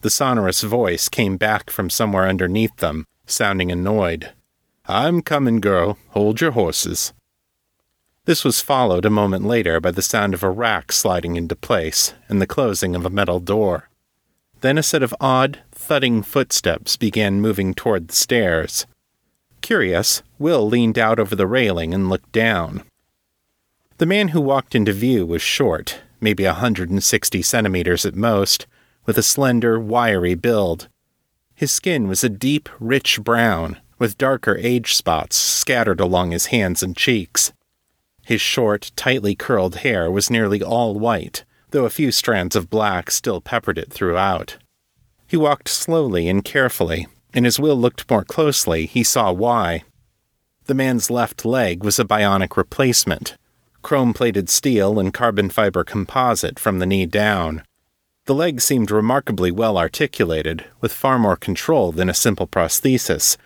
The 0.00 0.10
sonorous 0.10 0.62
voice 0.62 1.08
came 1.08 1.36
back 1.36 1.70
from 1.70 1.90
somewhere 1.90 2.28
underneath 2.28 2.76
them, 2.76 3.06
sounding 3.26 3.70
annoyed. 3.70 4.32
I'm 4.86 5.20
coming, 5.20 5.60
girl. 5.60 5.98
Hold 6.10 6.40
your 6.40 6.52
horses. 6.52 7.12
This 8.26 8.44
was 8.44 8.60
followed 8.60 9.04
a 9.04 9.10
moment 9.10 9.44
later 9.44 9.80
by 9.80 9.92
the 9.92 10.02
sound 10.02 10.34
of 10.34 10.42
a 10.42 10.50
rack 10.50 10.90
sliding 10.90 11.36
into 11.36 11.54
place 11.54 12.12
and 12.28 12.42
the 12.42 12.46
closing 12.46 12.96
of 12.96 13.06
a 13.06 13.10
metal 13.10 13.38
door. 13.38 13.88
Then 14.62 14.76
a 14.78 14.82
set 14.82 15.04
of 15.04 15.14
odd, 15.20 15.60
thudding 15.70 16.22
footsteps 16.22 16.96
began 16.96 17.40
moving 17.40 17.72
toward 17.72 18.08
the 18.08 18.16
stairs. 18.16 18.84
Curious, 19.60 20.24
Will 20.40 20.66
leaned 20.66 20.98
out 20.98 21.20
over 21.20 21.36
the 21.36 21.46
railing 21.46 21.94
and 21.94 22.08
looked 22.08 22.32
down. 22.32 22.82
The 23.98 24.06
man 24.06 24.28
who 24.28 24.40
walked 24.40 24.74
into 24.74 24.92
view 24.92 25.24
was 25.24 25.40
short, 25.40 26.00
maybe 26.20 26.44
a 26.44 26.54
160 26.54 27.42
centimeters 27.42 28.04
at 28.04 28.16
most, 28.16 28.66
with 29.04 29.16
a 29.16 29.22
slender, 29.22 29.78
wiry 29.78 30.34
build. 30.34 30.88
His 31.54 31.70
skin 31.70 32.08
was 32.08 32.24
a 32.24 32.28
deep, 32.28 32.68
rich 32.80 33.22
brown, 33.22 33.76
with 34.00 34.18
darker 34.18 34.56
age 34.56 34.96
spots 34.96 35.36
scattered 35.36 36.00
along 36.00 36.32
his 36.32 36.46
hands 36.46 36.82
and 36.82 36.96
cheeks. 36.96 37.52
His 38.26 38.40
short, 38.40 38.90
tightly 38.96 39.36
curled 39.36 39.76
hair 39.76 40.10
was 40.10 40.30
nearly 40.30 40.60
all 40.60 40.98
white, 40.98 41.44
though 41.70 41.84
a 41.84 41.90
few 41.90 42.10
strands 42.10 42.56
of 42.56 42.68
black 42.68 43.08
still 43.08 43.40
peppered 43.40 43.78
it 43.78 43.92
throughout. 43.92 44.56
He 45.28 45.36
walked 45.36 45.68
slowly 45.68 46.28
and 46.28 46.44
carefully, 46.44 47.06
and 47.32 47.46
as 47.46 47.60
Will 47.60 47.76
looked 47.76 48.10
more 48.10 48.24
closely, 48.24 48.86
he 48.86 49.04
saw 49.04 49.30
why. 49.30 49.84
The 50.64 50.74
man's 50.74 51.08
left 51.08 51.44
leg 51.44 51.84
was 51.84 52.00
a 52.00 52.04
bionic 52.04 52.56
replacement 52.56 53.36
chrome 53.86 54.12
plated 54.12 54.50
steel 54.50 54.98
and 54.98 55.14
carbon 55.14 55.48
fiber 55.48 55.84
composite 55.84 56.58
from 56.58 56.80
the 56.80 56.86
knee 56.86 57.06
down. 57.06 57.62
The 58.24 58.34
leg 58.34 58.60
seemed 58.60 58.90
remarkably 58.90 59.52
well 59.52 59.78
articulated, 59.78 60.64
with 60.80 60.92
far 60.92 61.20
more 61.20 61.36
control 61.36 61.92
than 61.92 62.08
a 62.08 62.14
simple 62.14 62.48
prosthesis, 62.48 63.36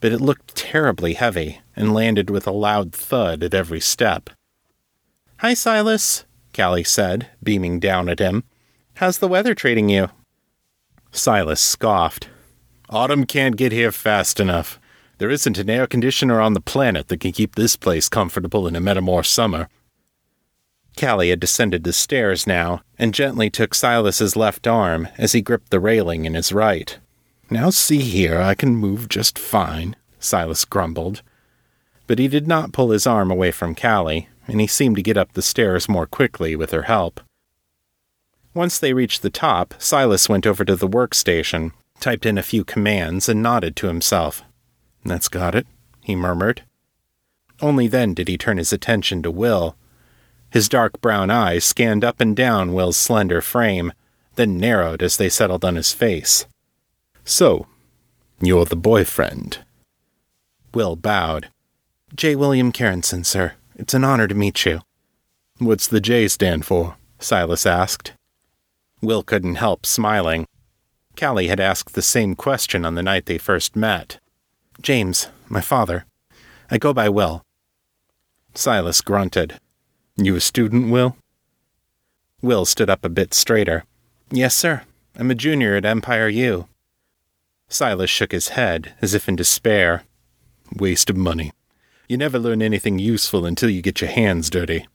but 0.00 0.12
it 0.12 0.20
looked 0.20 0.54
terribly 0.54 1.14
heavy 1.14 1.60
and 1.74 1.94
landed 1.94 2.30
with 2.30 2.46
a 2.46 2.52
loud 2.52 2.92
thud 2.92 3.42
at 3.42 3.54
every 3.54 3.80
step. 3.80 4.30
Hi, 5.38 5.54
Silas, 5.54 6.24
Callie 6.54 6.84
said, 6.84 7.28
beaming 7.42 7.80
down 7.80 8.08
at 8.08 8.18
him. 8.18 8.44
How's 8.94 9.18
the 9.18 9.28
weather 9.28 9.54
treating 9.54 9.88
you? 9.88 10.08
Silas 11.12 11.60
scoffed. 11.60 12.28
Autumn 12.90 13.24
can't 13.26 13.56
get 13.56 13.72
here 13.72 13.92
fast 13.92 14.40
enough. 14.40 14.80
There 15.18 15.30
isn't 15.30 15.58
an 15.58 15.70
air 15.70 15.86
conditioner 15.86 16.40
on 16.40 16.54
the 16.54 16.60
planet 16.60 17.08
that 17.08 17.20
can 17.20 17.32
keep 17.32 17.54
this 17.54 17.76
place 17.76 18.08
comfortable 18.08 18.66
in 18.66 18.76
a 18.76 18.80
Metamor 18.80 19.26
summer. 19.26 19.68
Callie 20.98 21.30
had 21.30 21.40
descended 21.40 21.84
the 21.84 21.92
stairs 21.92 22.46
now 22.46 22.82
and 22.98 23.14
gently 23.14 23.50
took 23.50 23.74
Silas's 23.74 24.36
left 24.36 24.66
arm 24.66 25.08
as 25.16 25.32
he 25.32 25.42
gripped 25.42 25.70
the 25.70 25.80
railing 25.80 26.24
in 26.24 26.34
his 26.34 26.52
right. 26.52 26.98
Now 27.50 27.70
see 27.70 28.00
here, 28.00 28.40
I 28.40 28.54
can 28.54 28.76
move 28.76 29.08
just 29.08 29.38
fine, 29.38 29.96
Silas 30.18 30.64
grumbled. 30.64 31.22
But 32.06 32.18
he 32.18 32.28
did 32.28 32.46
not 32.46 32.72
pull 32.72 32.90
his 32.90 33.06
arm 33.06 33.30
away 33.30 33.50
from 33.50 33.74
Callie, 33.74 34.28
and 34.46 34.60
he 34.60 34.66
seemed 34.66 34.96
to 34.96 35.02
get 35.02 35.16
up 35.16 35.32
the 35.32 35.42
stairs 35.42 35.88
more 35.88 36.06
quickly 36.06 36.54
with 36.56 36.72
her 36.72 36.82
help. 36.82 37.20
Once 38.54 38.78
they 38.78 38.92
reached 38.92 39.22
the 39.22 39.30
top, 39.30 39.74
Silas 39.78 40.28
went 40.28 40.46
over 40.46 40.64
to 40.64 40.76
the 40.76 40.88
workstation, 40.88 41.72
typed 42.00 42.26
in 42.26 42.36
a 42.36 42.42
few 42.42 42.64
commands, 42.64 43.28
and 43.28 43.42
nodded 43.42 43.76
to 43.76 43.86
himself. 43.86 44.42
That's 45.04 45.28
got 45.28 45.54
it, 45.54 45.66
he 46.02 46.16
murmured. 46.16 46.62
Only 47.60 47.88
then 47.88 48.14
did 48.14 48.28
he 48.28 48.36
turn 48.36 48.58
his 48.58 48.72
attention 48.72 49.22
to 49.22 49.30
Will. 49.30 49.76
His 50.50 50.68
dark 50.68 51.00
brown 51.00 51.30
eyes 51.30 51.64
scanned 51.64 52.04
up 52.04 52.20
and 52.20 52.36
down 52.36 52.72
Will's 52.72 52.96
slender 52.96 53.40
frame, 53.40 53.92
then 54.36 54.58
narrowed 54.58 55.02
as 55.02 55.16
they 55.16 55.28
settled 55.28 55.64
on 55.64 55.76
his 55.76 55.92
face. 55.92 56.46
So, 57.28 57.66
you're 58.40 58.64
the 58.64 58.74
boyfriend. 58.74 59.58
Will 60.72 60.96
bowed. 60.96 61.50
J. 62.14 62.34
William 62.34 62.72
Carenson, 62.72 63.26
sir. 63.26 63.52
It's 63.76 63.92
an 63.92 64.02
honor 64.02 64.26
to 64.26 64.34
meet 64.34 64.64
you. 64.64 64.80
What's 65.58 65.86
the 65.86 66.00
J 66.00 66.28
stand 66.28 66.64
for? 66.64 66.96
Silas 67.18 67.66
asked. 67.66 68.14
Will 69.02 69.22
couldn't 69.22 69.56
help 69.56 69.84
smiling. 69.84 70.46
Callie 71.20 71.48
had 71.48 71.60
asked 71.60 71.94
the 71.94 72.00
same 72.00 72.34
question 72.34 72.86
on 72.86 72.94
the 72.94 73.02
night 73.02 73.26
they 73.26 73.36
first 73.36 73.76
met. 73.76 74.18
James, 74.80 75.28
my 75.50 75.60
father. 75.60 76.06
I 76.70 76.78
go 76.78 76.94
by 76.94 77.10
Will. 77.10 77.42
Silas 78.54 79.02
grunted. 79.02 79.60
You 80.16 80.34
a 80.34 80.40
student, 80.40 80.90
Will? 80.90 81.14
Will 82.40 82.64
stood 82.64 82.88
up 82.88 83.04
a 83.04 83.10
bit 83.10 83.34
straighter. 83.34 83.84
Yes, 84.30 84.56
sir. 84.56 84.84
I'm 85.14 85.30
a 85.30 85.34
junior 85.34 85.76
at 85.76 85.84
Empire 85.84 86.28
U. 86.28 86.68
Silas 87.68 88.10
shook 88.10 88.32
his 88.32 88.48
head, 88.48 88.94
as 89.02 89.14
if 89.14 89.28
in 89.28 89.36
despair. 89.36 90.04
Waste 90.76 91.10
of 91.10 91.16
money. 91.16 91.52
You 92.08 92.16
never 92.16 92.38
learn 92.38 92.62
anything 92.62 92.98
useful 92.98 93.44
until 93.44 93.68
you 93.68 93.82
get 93.82 94.00
your 94.00 94.10
hands 94.10 94.48
dirty. 94.48 94.86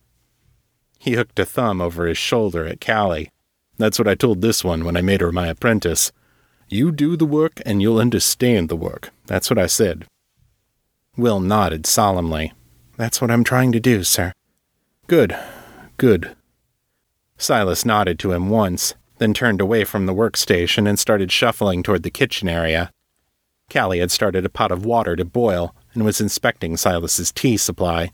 He 0.99 1.13
hooked 1.13 1.37
a 1.37 1.45
thumb 1.45 1.81
over 1.81 2.07
his 2.07 2.17
shoulder 2.17 2.65
at 2.65 2.83
Callie. 2.83 3.29
That's 3.77 3.99
what 3.99 4.07
I 4.07 4.15
told 4.15 4.41
this 4.41 4.63
one 4.63 4.83
when 4.83 4.97
I 4.97 5.01
made 5.01 5.21
her 5.21 5.31
my 5.31 5.47
apprentice. 5.47 6.11
You 6.69 6.91
do 6.91 7.15
the 7.15 7.25
work 7.25 7.61
and 7.65 7.81
you'll 7.81 7.99
understand 7.99 8.69
the 8.69 8.75
work. 8.75 9.11
That's 9.27 9.49
what 9.49 9.59
I 9.59 9.67
said. 9.67 10.05
Will 11.15 11.39
nodded 11.39 11.85
solemnly. 11.85 12.53
That's 12.97 13.21
what 13.21 13.29
I'm 13.29 13.43
trying 13.43 13.71
to 13.73 13.79
do, 13.79 14.03
sir. 14.03 14.33
Good. 15.07 15.37
Good. 15.97 16.35
Silas 17.37 17.85
nodded 17.85 18.17
to 18.19 18.31
him 18.31 18.49
once, 18.49 18.95
then 19.23 19.33
turned 19.33 19.61
away 19.61 19.85
from 19.85 20.05
the 20.05 20.13
workstation 20.13 20.87
and 20.87 20.99
started 20.99 21.31
shuffling 21.31 21.81
toward 21.81 22.03
the 22.03 22.11
kitchen 22.11 22.49
area. 22.49 22.91
Callie 23.71 23.99
had 23.99 24.11
started 24.11 24.45
a 24.45 24.49
pot 24.49 24.69
of 24.69 24.85
water 24.85 25.15
to 25.15 25.23
boil 25.23 25.73
and 25.93 26.03
was 26.03 26.19
inspecting 26.19 26.75
Silas's 26.75 27.31
tea 27.31 27.55
supply. 27.55 28.11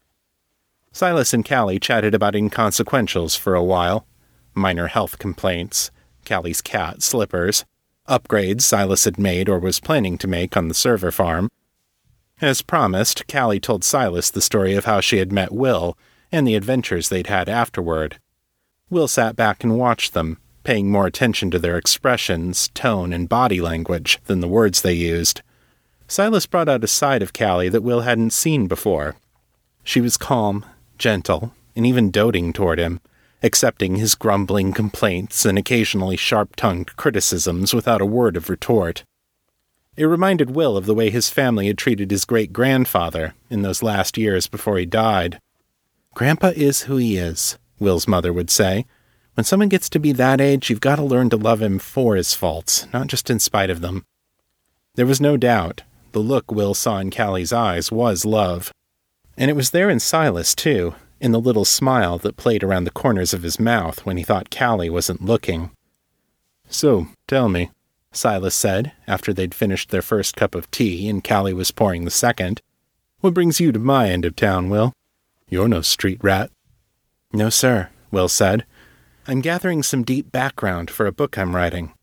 Silas 0.92 1.34
and 1.34 1.44
Callie 1.44 1.80
chatted 1.80 2.13
about 2.13 2.36
inconsequentials 2.36 3.36
for 3.36 3.56
a 3.56 3.63
while 3.63 4.06
minor 4.54 4.88
health 4.88 5.18
complaints, 5.18 5.89
Callie's 6.25 6.62
cat, 6.62 7.01
Slippers, 7.01 7.66
upgrades 8.08 8.62
Silas 8.62 9.06
had 9.06 9.18
made 9.18 9.50
or 9.50 9.58
was 9.58 9.80
planning 9.80 10.18
to 10.18 10.28
make 10.28 10.56
on 10.56 10.68
the 10.68 10.74
server 10.74 11.12
farm. 11.12 11.50
As 12.39 12.62
promised, 12.62 13.28
Callie 13.28 13.60
told 13.60 13.84
Silas 13.84 14.30
the 14.30 14.42
story 14.42 14.75
of 14.75 14.86
how 14.86 15.00
she 15.00 15.18
had 15.18 15.32
met 15.32 15.51
Will 15.51 15.98
and 16.32 16.48
the 16.48 16.56
adventures 16.56 17.10
they'd 17.10 17.28
had 17.28 17.50
afterward. 17.50 18.20
Will 18.92 19.08
sat 19.08 19.36
back 19.36 19.63
and 19.63 19.78
watched 19.78 20.13
them, 20.13 20.38
paying 20.63 20.92
more 20.92 21.08
attention 21.08 21.51
to 21.51 21.60
their 21.60 21.78
expressions, 21.78 22.70
tone, 22.70 23.13
and 23.13 23.30
body 23.30 23.62
language 23.62 24.20
than 24.25 24.39
the 24.39 24.48
words 24.48 24.82
they 24.82 24.94
used. 24.94 25.42
Silas 26.08 26.46
brought 26.46 26.70
out 26.70 26.84
a 26.84 26.88
side 26.88 27.22
of 27.22 27.34
Callie 27.34 27.70
that 27.70 27.84
Will 27.84 28.01
hadn't 28.01 28.34
seen 28.34 28.68
before. 28.68 29.16
She 29.84 30.01
was 30.01 30.18
calm, 30.18 30.66
gentle, 30.98 31.54
and 31.75 31.86
even 31.86 32.12
doting 32.12 32.51
toward 32.51 32.80
him, 32.80 33.00
accepting 33.42 33.96
his 33.96 34.16
grumbling 34.16 34.74
complaints 34.74 35.46
and 35.46 35.58
occasionally 35.58 36.18
sharp 36.18 36.56
tongued 36.56 36.96
criticisms 36.98 37.74
without 37.74 38.01
a 38.01 38.06
word 38.06 38.36
of 38.36 38.50
retort. 38.50 39.04
It 39.96 40.06
reminded 40.06 40.56
Will 40.56 40.78
of 40.78 40.86
the 40.86 40.96
way 40.96 41.10
his 41.10 41.30
family 41.30 41.68
had 41.68 41.78
treated 41.78 42.12
his 42.12 42.25
great 42.25 42.54
grandfather 42.54 43.34
in 43.50 43.62
those 43.62 43.84
last 43.84 44.18
years 44.18 44.48
before 44.48 44.78
he 44.78 44.86
died. 44.86 45.39
Grandpa 46.16 46.54
is 46.56 46.84
who 46.84 46.98
he 46.98 47.18
is, 47.18 47.58
Will's 47.80 48.08
mother 48.08 48.34
would 48.34 48.50
say, 48.50 48.86
when 49.39 49.46
someone 49.46 49.69
gets 49.69 49.88
to 49.88 50.01
be 50.01 50.12
that 50.12 50.41
age, 50.41 50.69
you've 50.69 50.81
got 50.81 50.98
to 50.98 51.01
learn 51.01 51.29
to 51.29 51.38
love 51.38 51.62
him 51.62 51.79
for 51.79 52.17
his 52.17 52.34
faults, 52.34 52.86
not 52.91 53.08
just 53.08 53.29
in 53.29 53.39
spite 53.39 53.69
of 53.69 53.79
them. 53.79 54.05
There 54.96 55.05
was 55.05 55.22
no 55.22 55.38
doubt 55.38 55.84
The 56.12 56.19
look 56.19 56.51
Will 56.51 56.74
saw 56.74 56.98
in 57.00 57.10
Callie's 57.10 57.53
eyes 57.53 57.89
was 57.89 58.25
love. 58.25 58.74
And 59.38 59.50
it 59.50 59.53
was 59.53 59.69
there 59.69 59.89
in 59.89 60.01
Silas, 60.01 60.53
too, 60.53 60.93
in 61.22 61.31
the 61.31 61.39
little 61.39 61.63
smile 61.63 62.17
that 62.17 62.36
played 62.36 62.65
around 62.65 62.84
the 62.84 62.91
corners 62.91 63.34
of 63.34 63.43
his 63.43 63.62
mouth 63.62 64.05
when 64.05 64.17
he 64.17 64.24
thought 64.24 64.53
Callie 64.53 64.89
wasn't 64.89 65.24
looking. 65.24 65.72
So, 66.67 67.08
tell 67.25 67.48
me, 67.48 67.72
Silas 68.12 68.55
said, 68.55 68.91
after 69.08 69.31
they'd 69.31 69.55
finished 69.55 69.89
their 69.89 70.01
first 70.01 70.36
cup 70.36 70.53
of 70.53 70.69
tea 70.69 71.08
and 71.08 71.24
Callie 71.24 71.53
was 71.53 71.72
pouring 71.72 72.03
the 72.03 72.12
second. 72.12 72.62
What 73.22 73.36
brings 73.36 73.62
you 73.62 73.72
to 73.72 73.79
my 73.79 74.10
end 74.10 74.25
of 74.25 74.36
town, 74.36 74.69
Will? 74.69 74.91
You're 75.48 75.69
no 75.69 75.79
street 75.79 76.19
rat. 76.22 76.51
No, 77.31 77.50
sir, 77.50 77.88
Will 78.12 78.27
said. 78.27 78.65
I'm 79.29 79.41
gathering 79.41 79.83
some 79.83 80.01
deep 80.01 80.31
background 80.31 80.89
for 80.89 81.05
a 81.05 81.12
book 81.12 81.38
I'm 81.38 81.55
writing. 81.55 81.93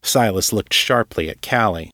Silas 0.00 0.54
looked 0.54 0.72
sharply 0.72 1.28
at 1.28 1.46
Callie. 1.46 1.90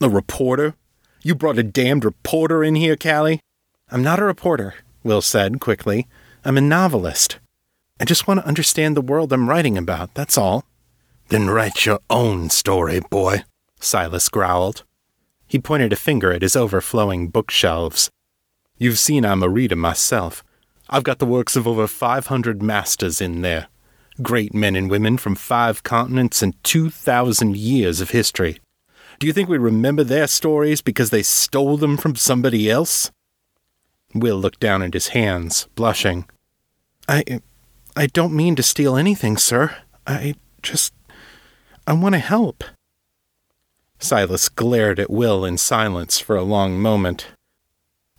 A 0.00 0.08
reporter? 0.08 0.74
You 1.22 1.36
brought 1.36 1.56
a 1.56 1.62
damned 1.62 2.04
reporter 2.04 2.64
in 2.64 2.74
here, 2.74 2.96
Callie? 2.96 3.38
I'm 3.88 4.02
not 4.02 4.18
a 4.18 4.24
reporter, 4.24 4.74
Will 5.04 5.22
said 5.22 5.60
quickly. 5.60 6.08
I'm 6.44 6.58
a 6.58 6.60
novelist. 6.60 7.38
I 8.00 8.04
just 8.06 8.26
want 8.26 8.40
to 8.40 8.46
understand 8.48 8.96
the 8.96 9.00
world 9.00 9.32
I'm 9.32 9.48
writing 9.48 9.78
about, 9.78 10.14
that's 10.14 10.36
all. 10.36 10.64
Then 11.28 11.48
write 11.48 11.86
your 11.86 12.00
own 12.10 12.50
story, 12.50 12.98
boy, 13.08 13.44
Silas 13.78 14.28
growled. 14.28 14.82
He 15.46 15.60
pointed 15.60 15.92
a 15.92 15.96
finger 15.96 16.32
at 16.32 16.42
his 16.42 16.56
overflowing 16.56 17.28
bookshelves. 17.28 18.10
You've 18.78 18.98
seen 18.98 19.24
I'm 19.24 19.44
a 19.44 19.48
reader 19.48 19.76
myself. 19.76 20.42
I've 20.90 21.04
got 21.04 21.20
the 21.20 21.24
works 21.24 21.54
of 21.54 21.68
over 21.68 21.86
500 21.86 22.60
masters 22.60 23.20
in 23.20 23.42
there. 23.42 23.68
Great 24.22 24.54
men 24.54 24.76
and 24.76 24.90
women 24.90 25.18
from 25.18 25.34
five 25.34 25.82
continents 25.82 26.42
and 26.42 26.62
2,000 26.64 27.56
years 27.56 28.00
of 28.00 28.10
history. 28.10 28.58
Do 29.18 29.26
you 29.26 29.32
think 29.32 29.48
we 29.48 29.58
remember 29.58 30.04
their 30.04 30.26
stories 30.26 30.80
because 30.80 31.10
they 31.10 31.22
stole 31.22 31.76
them 31.76 31.96
from 31.96 32.16
somebody 32.16 32.70
else? 32.70 33.10
Will 34.14 34.36
looked 34.36 34.60
down 34.60 34.82
at 34.82 34.94
his 34.94 35.08
hands, 35.08 35.68
blushing. 35.74 36.26
I. 37.08 37.40
I 37.98 38.06
don't 38.08 38.36
mean 38.36 38.56
to 38.56 38.62
steal 38.62 38.96
anything, 38.96 39.36
sir. 39.38 39.76
I 40.06 40.34
just. 40.62 40.92
I 41.86 41.94
want 41.94 42.14
to 42.14 42.18
help. 42.18 42.64
Silas 43.98 44.48
glared 44.50 45.00
at 45.00 45.10
Will 45.10 45.44
in 45.44 45.56
silence 45.56 46.20
for 46.20 46.36
a 46.36 46.42
long 46.42 46.78
moment. 46.78 47.28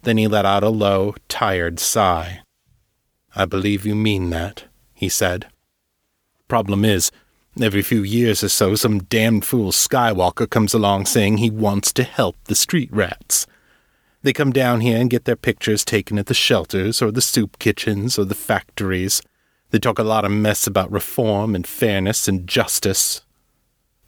Then 0.01 0.17
he 0.17 0.27
let 0.27 0.45
out 0.45 0.63
a 0.63 0.69
low, 0.69 1.15
tired 1.27 1.79
sigh. 1.79 2.41
I 3.35 3.45
believe 3.45 3.85
you 3.85 3.93
mean 3.93 4.31
that, 4.31 4.63
he 4.93 5.09
said. 5.09 5.47
Problem 6.47 6.85
is, 6.85 7.11
every 7.61 7.81
few 7.81 8.03
years 8.03 8.43
or 8.43 8.49
so, 8.49 8.75
some 8.75 9.03
damned 9.03 9.45
fool 9.45 9.71
Skywalker 9.71 10.49
comes 10.49 10.73
along 10.73 11.05
saying 11.05 11.37
he 11.37 11.49
wants 11.49 11.91
to 11.93 12.03
help 12.03 12.35
the 12.45 12.55
street 12.55 12.89
rats. 12.91 13.45
They 14.23 14.33
come 14.33 14.51
down 14.51 14.81
here 14.81 14.97
and 14.97 15.09
get 15.09 15.25
their 15.25 15.35
pictures 15.35 15.85
taken 15.85 16.17
at 16.17 16.25
the 16.25 16.33
shelters 16.33 17.01
or 17.01 17.11
the 17.11 17.21
soup 17.21 17.59
kitchens 17.59 18.17
or 18.17 18.25
the 18.25 18.35
factories. 18.35 19.21
They 19.71 19.79
talk 19.79 19.99
a 19.99 20.03
lot 20.03 20.25
of 20.25 20.31
mess 20.31 20.67
about 20.67 20.91
reform 20.91 21.55
and 21.55 21.67
fairness 21.67 22.27
and 22.27 22.47
justice. 22.47 23.21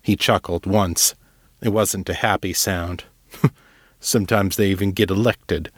He 0.02 0.16
chuckled 0.16 0.66
once. 0.66 1.16
It 1.62 1.70
wasn't 1.70 2.10
a 2.10 2.14
happy 2.14 2.54
sound. 2.54 3.04
Sometimes 4.00 4.56
they 4.56 4.70
even 4.70 4.94
get 4.94 5.10
elected. 5.10 5.72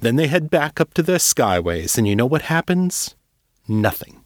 Then 0.00 0.16
they 0.16 0.26
head 0.26 0.50
back 0.50 0.80
up 0.80 0.94
to 0.94 1.02
their 1.02 1.18
skyways, 1.18 1.96
and 1.96 2.06
you 2.06 2.14
know 2.14 2.26
what 2.26 2.42
happens? 2.42 3.16
Nothing. 3.66 4.23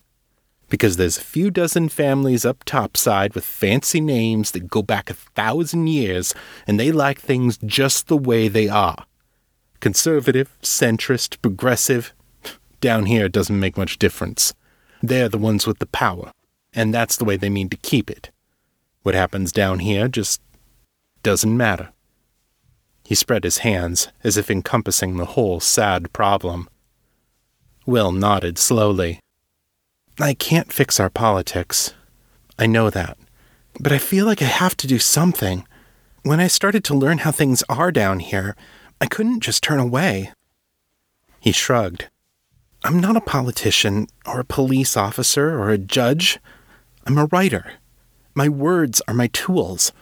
Because 0.68 0.96
there's 0.96 1.16
a 1.16 1.22
few 1.22 1.50
dozen 1.50 1.88
families 1.88 2.44
up 2.44 2.62
topside 2.64 3.34
with 3.34 3.44
fancy 3.44 4.00
names 4.00 4.50
that 4.50 4.68
go 4.68 4.82
back 4.82 5.08
a 5.08 5.14
thousand 5.14 5.86
years, 5.86 6.34
and 6.66 6.78
they 6.78 6.92
like 6.92 7.20
things 7.20 7.58
just 7.64 8.08
the 8.08 8.16
way 8.16 8.48
they 8.48 8.68
are. 8.68 9.06
Conservative, 9.80 10.56
centrist, 10.62 11.40
progressive. 11.40 12.12
Down 12.80 13.06
here 13.06 13.26
it 13.26 13.32
doesn't 13.32 13.58
make 13.58 13.76
much 13.78 13.98
difference. 13.98 14.52
They're 15.02 15.28
the 15.28 15.38
ones 15.38 15.66
with 15.66 15.78
the 15.78 15.86
power, 15.86 16.32
and 16.74 16.92
that's 16.92 17.16
the 17.16 17.24
way 17.24 17.36
they 17.36 17.48
mean 17.48 17.70
to 17.70 17.76
keep 17.76 18.10
it. 18.10 18.30
What 19.02 19.14
happens 19.14 19.52
down 19.52 19.78
here 19.78 20.08
just 20.08 20.42
doesn't 21.22 21.56
matter. 21.56 21.90
He 23.04 23.14
spread 23.14 23.44
his 23.44 23.58
hands, 23.58 24.08
as 24.22 24.36
if 24.36 24.50
encompassing 24.50 25.16
the 25.16 25.24
whole 25.24 25.60
sad 25.60 26.12
problem. 26.12 26.68
Will 27.86 28.12
nodded 28.12 28.58
slowly. 28.58 29.20
I 30.20 30.34
can't 30.34 30.72
fix 30.72 30.98
our 30.98 31.10
politics. 31.10 31.94
I 32.58 32.66
know 32.66 32.90
that. 32.90 33.16
But 33.78 33.92
I 33.92 33.98
feel 33.98 34.26
like 34.26 34.42
I 34.42 34.46
have 34.46 34.76
to 34.78 34.88
do 34.88 34.98
something. 34.98 35.64
When 36.24 36.40
I 36.40 36.48
started 36.48 36.82
to 36.84 36.94
learn 36.94 37.18
how 37.18 37.30
things 37.30 37.62
are 37.68 37.92
down 37.92 38.18
here, 38.18 38.56
I 39.00 39.06
couldn't 39.06 39.40
just 39.40 39.62
turn 39.62 39.78
away. 39.78 40.32
He 41.38 41.52
shrugged. 41.52 42.08
I'm 42.82 42.98
not 42.98 43.16
a 43.16 43.20
politician, 43.20 44.08
or 44.26 44.40
a 44.40 44.44
police 44.44 44.96
officer, 44.96 45.56
or 45.56 45.70
a 45.70 45.78
judge. 45.78 46.40
I'm 47.06 47.16
a 47.16 47.26
writer. 47.26 47.74
My 48.34 48.48
words 48.48 49.00
are 49.06 49.14
my 49.14 49.28
tools. 49.28 49.92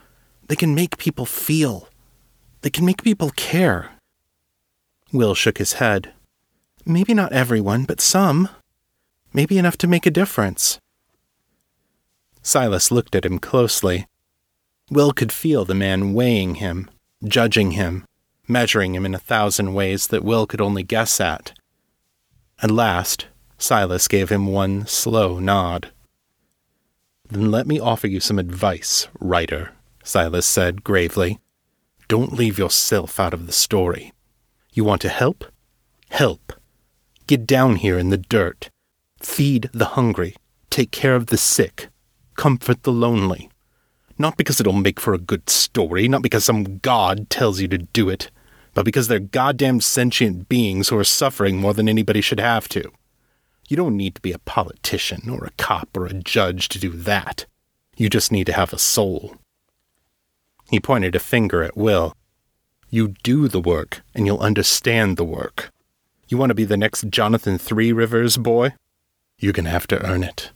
They 0.48 0.57
can 0.57 0.74
make 0.74 0.96
people 0.96 1.26
feel. 1.26 1.88
They 2.62 2.70
can 2.70 2.87
make 2.87 3.02
people 3.02 3.31
care. 3.37 3.90
Will 5.12 5.35
shook 5.35 5.59
his 5.59 5.74
head. 5.74 6.12
Maybe 6.87 7.12
not 7.12 7.33
everyone, 7.33 7.85
but 7.85 8.00
some. 8.00 8.48
Maybe 9.37 9.59
enough 9.59 9.77
to 9.79 9.87
make 9.87 10.07
a 10.07 10.11
difference. 10.11 10.81
Silas 12.40 12.90
looked 12.90 13.14
at 13.14 13.27
him 13.27 13.38
closely. 13.38 14.07
Will 14.90 15.12
could 15.12 15.31
feel 15.31 15.66
the 15.66 15.75
man 15.75 16.14
weighing 16.14 16.55
him, 16.55 16.90
judging 17.22 17.72
him, 17.72 18.07
measuring 18.49 18.94
him 18.94 19.05
in 19.05 19.14
a 19.14 19.18
thousand 19.18 19.75
ways 19.75 20.07
that 20.07 20.25
Will 20.25 20.46
could 20.46 20.62
only 20.62 20.83
guess 20.83 21.20
at. 21.20 21.53
At 22.62 22.70
last, 22.70 23.27
Silas 23.59 24.09
gave 24.09 24.31
him 24.31 24.46
one 24.46 24.87
slow 24.87 25.38
nod. 25.38 25.90
Then 27.29 27.51
let 27.51 27.66
me 27.66 27.79
offer 27.79 28.07
you 28.07 28.20
some 28.20 28.38
advice, 28.38 29.07
writer, 29.20 29.72
Silas 30.03 30.46
said 30.46 30.83
gravely. 30.83 31.40
Don't 32.09 32.33
leave 32.33 32.57
yourself 32.59 33.20
out 33.20 33.35
of 33.35 33.46
the 33.46 33.53
story. 33.53 34.14
You 34.72 34.85
want 34.85 35.03
to 35.03 35.11
help? 35.11 35.44
Help. 36.09 36.55
Get 37.27 37.46
down 37.46 37.77
here 37.77 37.99
in 37.99 38.09
the 38.09 38.16
dirt. 38.16 38.70
Feed 39.26 39.68
the 39.74 39.96
hungry. 39.96 40.34
Take 40.70 40.92
care 40.92 41.14
of 41.14 41.26
the 41.26 41.36
sick. 41.36 41.88
Comfort 42.36 42.84
the 42.84 42.92
lonely. 42.92 43.50
Not 44.16 44.38
because 44.38 44.60
it'll 44.60 44.72
make 44.72 44.98
for 44.98 45.12
a 45.12 45.18
good 45.18 45.50
story, 45.50 46.08
not 46.08 46.22
because 46.22 46.44
some 46.44 46.78
god 46.78 47.28
tells 47.28 47.60
you 47.60 47.68
to 47.68 47.76
do 47.76 48.08
it, 48.08 48.30
but 48.72 48.86
because 48.86 49.08
they're 49.08 49.18
goddamn 49.18 49.82
sentient 49.82 50.48
beings 50.48 50.88
who 50.88 50.96
are 50.96 51.04
suffering 51.04 51.58
more 51.58 51.74
than 51.74 51.86
anybody 51.86 52.22
should 52.22 52.40
have 52.40 52.66
to. 52.68 52.90
You 53.68 53.76
don't 53.76 53.96
need 53.96 54.14
to 54.14 54.22
be 54.22 54.32
a 54.32 54.38
politician 54.38 55.28
or 55.28 55.44
a 55.44 55.50
cop 55.58 55.94
or 55.94 56.06
a 56.06 56.14
judge 56.14 56.70
to 56.70 56.78
do 56.78 56.90
that. 56.90 57.44
You 57.96 58.08
just 58.08 58.32
need 58.32 58.46
to 58.46 58.54
have 58.54 58.72
a 58.72 58.78
soul. 58.78 59.36
He 60.70 60.80
pointed 60.80 61.14
a 61.14 61.18
finger 61.18 61.62
at 61.62 61.76
Will. 61.76 62.14
You 62.88 63.08
do 63.22 63.48
the 63.48 63.60
work, 63.60 64.02
and 64.14 64.24
you'll 64.24 64.38
understand 64.38 65.18
the 65.18 65.24
work. 65.24 65.72
You 66.28 66.38
want 66.38 66.50
to 66.50 66.54
be 66.54 66.64
the 66.64 66.78
next 66.78 67.08
Jonathan 67.10 67.58
Three 67.58 67.92
Rivers 67.92 68.38
boy? 68.38 68.72
You're 69.38 69.53
going 69.53 69.64
to 69.64 69.70
have 69.70 69.87
to 69.88 70.05
earn 70.05 70.22
it. 70.22 70.51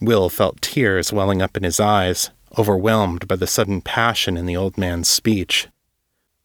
Will 0.00 0.28
felt 0.28 0.60
tears 0.62 1.12
welling 1.12 1.42
up 1.42 1.56
in 1.56 1.62
his 1.62 1.80
eyes, 1.80 2.30
overwhelmed 2.58 3.28
by 3.28 3.36
the 3.36 3.46
sudden 3.46 3.80
passion 3.80 4.36
in 4.36 4.46
the 4.46 4.56
old 4.56 4.78
man's 4.78 5.08
speech. 5.08 5.68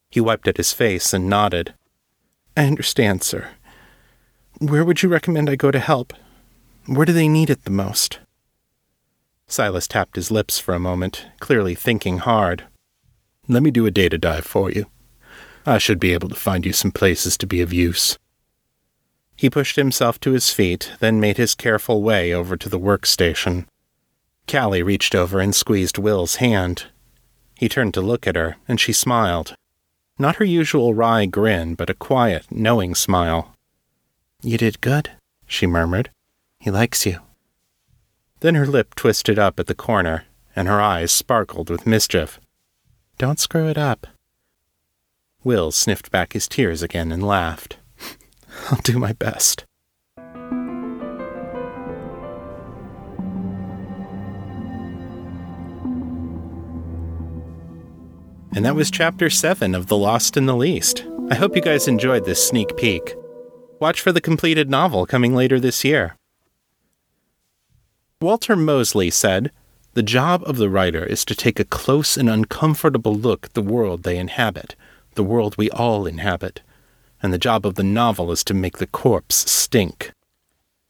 He 0.10 0.20
wiped 0.20 0.48
at 0.48 0.58
his 0.58 0.74
face 0.74 1.14
and 1.14 1.30
nodded. 1.30 1.74
I 2.56 2.66
understand, 2.66 3.24
sir. 3.24 3.52
Where 4.60 4.84
would 4.84 5.02
you 5.02 5.10
recommend 5.10 5.50
I 5.50 5.56
go 5.56 5.72
to 5.72 5.80
help? 5.80 6.14
Where 6.86 7.06
do 7.06 7.14
they 7.14 7.30
need 7.30 7.50
it 7.50 7.64
the 7.64 7.72
most? 7.72 8.20
Silas 9.48 9.88
tapped 9.88 10.16
his 10.16 10.32
lips 10.32 10.60
for 10.60 10.74
a 10.74 10.80
moment, 10.80 11.26
clearly 11.40 11.76
thinking 11.76 12.20
hard. 12.20 12.66
Let 13.48 13.64
me 13.64 13.72
do 13.72 13.86
a 13.86 13.92
data 13.92 14.18
dive 14.18 14.46
for 14.46 14.72
you. 14.72 14.86
I 15.66 15.78
should 15.78 16.00
be 16.00 16.14
able 16.14 16.30
to 16.30 16.36
find 16.36 16.66
you 16.66 16.74
some 16.74 16.92
places 16.92 17.38
to 17.38 17.48
be 17.48 17.62
of 17.62 17.74
use. 17.74 18.18
He 19.42 19.50
pushed 19.50 19.76
himself 19.76 20.20
to 20.20 20.34
his 20.34 20.54
feet, 20.54 20.92
then 21.00 21.20
made 21.20 21.38
his 21.38 21.56
careful 21.56 22.04
way 22.04 22.32
over 22.32 22.56
to 22.56 22.70
the 22.70 22.80
workstation. 22.80 23.66
Callie 24.48 24.84
reached 24.84 25.16
over 25.16 25.40
and 25.40 25.56
squeezed 25.56 25.98
Will's 25.98 26.36
hand. 26.36 26.84
He 27.56 27.68
turned 27.68 27.96
to 27.96 28.02
look 28.02 28.28
at 28.28 28.36
her, 28.36 28.58
and 28.68 28.80
she 28.80 28.94
smiled. 28.94 29.56
Not 30.20 30.36
her 30.36 30.46
usual 30.46 30.94
wry 30.94 31.26
grin, 31.26 31.74
but 31.74 31.90
a 31.90 31.96
quiet, 31.96 32.46
knowing 32.52 32.94
smile. 32.94 33.56
You 34.44 34.60
did 34.60 34.80
good, 34.80 35.10
she 35.48 35.66
murmured. 35.66 36.12
He 36.60 36.70
likes 36.70 37.08
you. 37.08 37.22
Then 38.42 38.54
her 38.54 38.68
lip 38.68 38.94
twisted 38.94 39.40
up 39.40 39.60
at 39.60 39.66
the 39.66 39.74
corner, 39.74 40.26
and 40.56 40.68
her 40.68 40.80
eyes 40.80 41.12
sparkled 41.12 41.72
with 41.72 41.88
mischief. 41.88 42.40
Don't 43.18 43.40
screw 43.40 43.68
it 43.68 43.80
up. 43.80 44.06
Will 45.44 45.72
sniffed 45.72 46.12
back 46.12 46.34
his 46.34 46.48
tears 46.48 46.84
again 46.84 47.12
and 47.12 47.26
laughed. 47.26 47.78
I'll 48.70 48.80
do 48.84 49.00
my 49.00 49.14
best. 49.14 49.66
And 58.54 58.66
that 58.66 58.76
was 58.76 58.92
chapter 58.92 59.30
7 59.30 59.74
of 59.74 59.88
The 59.88 59.96
Lost 59.96 60.36
and 60.36 60.48
the 60.48 60.56
Least. 60.56 61.06
I 61.30 61.36
hope 61.36 61.56
you 61.56 61.62
guys 61.62 61.88
enjoyed 61.88 62.26
this 62.26 62.46
sneak 62.46 62.76
peek. 62.76 63.16
Watch 63.80 64.02
for 64.02 64.12
the 64.12 64.20
completed 64.20 64.70
novel 64.70 65.06
coming 65.06 65.34
later 65.34 65.60
this 65.60 65.86
year. 65.86 66.18
Walter 68.22 68.58
Mosley 68.58 69.10
said, 69.10 69.52
The 69.94 70.04
job 70.04 70.44
of 70.46 70.58
the 70.58 70.70
writer 70.70 71.04
is 71.06 71.24
to 71.26 71.36
take 71.36 71.60
a 71.60 71.66
close 71.66 72.18
and 72.18 72.30
uncomfortable 72.30 73.16
look 73.16 73.46
at 73.46 73.54
the 73.54 73.62
world 73.62 74.04
they 74.04 74.18
inhabit, 74.18 74.76
the 75.16 75.24
world 75.24 75.58
we 75.58 75.70
all 75.72 76.06
inhabit. 76.06 76.62
And 77.24 77.34
the 77.34 77.38
job 77.38 77.66
of 77.66 77.76
the 77.76 77.84
novel 77.84 78.32
is 78.32 78.44
to 78.46 78.54
make 78.54 78.78
the 78.78 78.88
corpse 78.88 79.50
stink. 79.52 80.12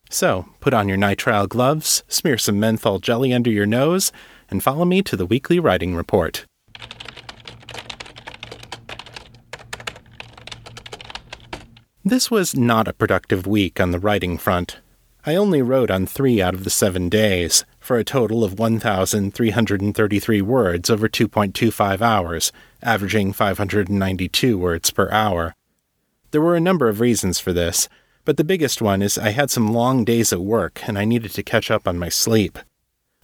So, 0.09 0.47
put 0.59 0.73
on 0.73 0.89
your 0.89 0.97
nitrile 0.97 1.47
gloves, 1.47 2.03
smear 2.07 2.37
some 2.37 2.59
menthol 2.59 2.99
jelly 2.99 3.33
under 3.33 3.49
your 3.49 3.65
nose, 3.65 4.11
and 4.49 4.61
follow 4.61 4.85
me 4.85 5.01
to 5.03 5.15
the 5.15 5.25
weekly 5.25 5.59
writing 5.59 5.95
report. 5.95 6.45
This 12.03 12.31
was 12.31 12.55
not 12.55 12.87
a 12.87 12.93
productive 12.93 13.45
week 13.45 13.79
on 13.79 13.91
the 13.91 13.99
writing 13.99 14.37
front. 14.37 14.79
I 15.23 15.35
only 15.35 15.61
wrote 15.61 15.91
on 15.91 16.07
three 16.07 16.41
out 16.41 16.55
of 16.55 16.63
the 16.63 16.71
seven 16.71 17.09
days, 17.09 17.63
for 17.79 17.97
a 17.97 18.03
total 18.03 18.43
of 18.43 18.57
1,333 18.57 20.41
words 20.41 20.89
over 20.89 21.07
2.25 21.07 22.01
hours, 22.01 22.51
averaging 22.81 23.33
592 23.33 24.57
words 24.57 24.89
per 24.89 25.11
hour. 25.11 25.53
There 26.31 26.41
were 26.41 26.55
a 26.55 26.61
number 26.61 26.87
of 26.87 27.01
reasons 27.01 27.39
for 27.39 27.51
this, 27.51 27.89
but 28.23 28.37
the 28.37 28.43
biggest 28.43 28.81
one 28.81 29.01
is 29.01 29.17
I 29.17 29.29
had 29.29 29.51
some 29.51 29.73
long 29.73 30.05
days 30.05 30.31
at 30.31 30.41
work 30.41 30.81
and 30.87 30.97
I 30.97 31.05
needed 31.05 31.31
to 31.31 31.43
catch 31.43 31.69
up 31.69 31.87
on 31.87 31.99
my 31.99 32.09
sleep. 32.09 32.57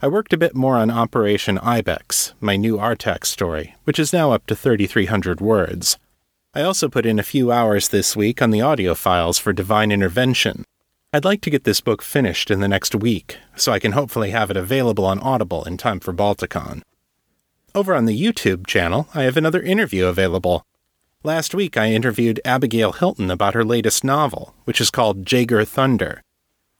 I 0.01 0.07
worked 0.07 0.33
a 0.33 0.37
bit 0.37 0.53
more 0.53 0.77
on 0.77 0.91
Operation 0.91 1.57
Ibex, 1.57 2.33
my 2.39 2.55
new 2.55 2.77
Artax 2.77 3.25
story, 3.25 3.75
which 3.85 3.97
is 3.97 4.13
now 4.13 4.31
up 4.31 4.45
to 4.47 4.55
3,300 4.55 5.41
words. 5.41 5.97
I 6.53 6.61
also 6.63 6.89
put 6.89 7.05
in 7.05 7.17
a 7.17 7.23
few 7.23 7.51
hours 7.51 7.89
this 7.89 8.15
week 8.15 8.41
on 8.41 8.51
the 8.51 8.61
audio 8.61 8.93
files 8.93 9.39
for 9.39 9.53
Divine 9.53 9.91
Intervention. 9.91 10.65
I'd 11.13 11.25
like 11.25 11.41
to 11.41 11.49
get 11.49 11.63
this 11.63 11.81
book 11.81 12.01
finished 12.01 12.51
in 12.51 12.59
the 12.59 12.67
next 12.67 12.93
week, 12.93 13.37
so 13.55 13.71
I 13.71 13.79
can 13.79 13.93
hopefully 13.93 14.31
have 14.31 14.51
it 14.51 14.57
available 14.57 15.05
on 15.05 15.19
Audible 15.19 15.63
in 15.63 15.77
time 15.77 15.99
for 15.99 16.13
Balticon. 16.13 16.81
Over 17.73 17.95
on 17.95 18.05
the 18.05 18.21
YouTube 18.21 18.67
channel, 18.67 19.07
I 19.15 19.23
have 19.23 19.37
another 19.37 19.61
interview 19.61 20.07
available. 20.07 20.65
Last 21.23 21.55
week, 21.55 21.75
I 21.75 21.91
interviewed 21.91 22.39
Abigail 22.45 22.93
Hilton 22.93 23.31
about 23.31 23.55
her 23.55 23.65
latest 23.65 24.03
novel, 24.03 24.53
which 24.65 24.79
is 24.79 24.91
called 24.91 25.25
Jaeger 25.29 25.65
Thunder. 25.65 26.21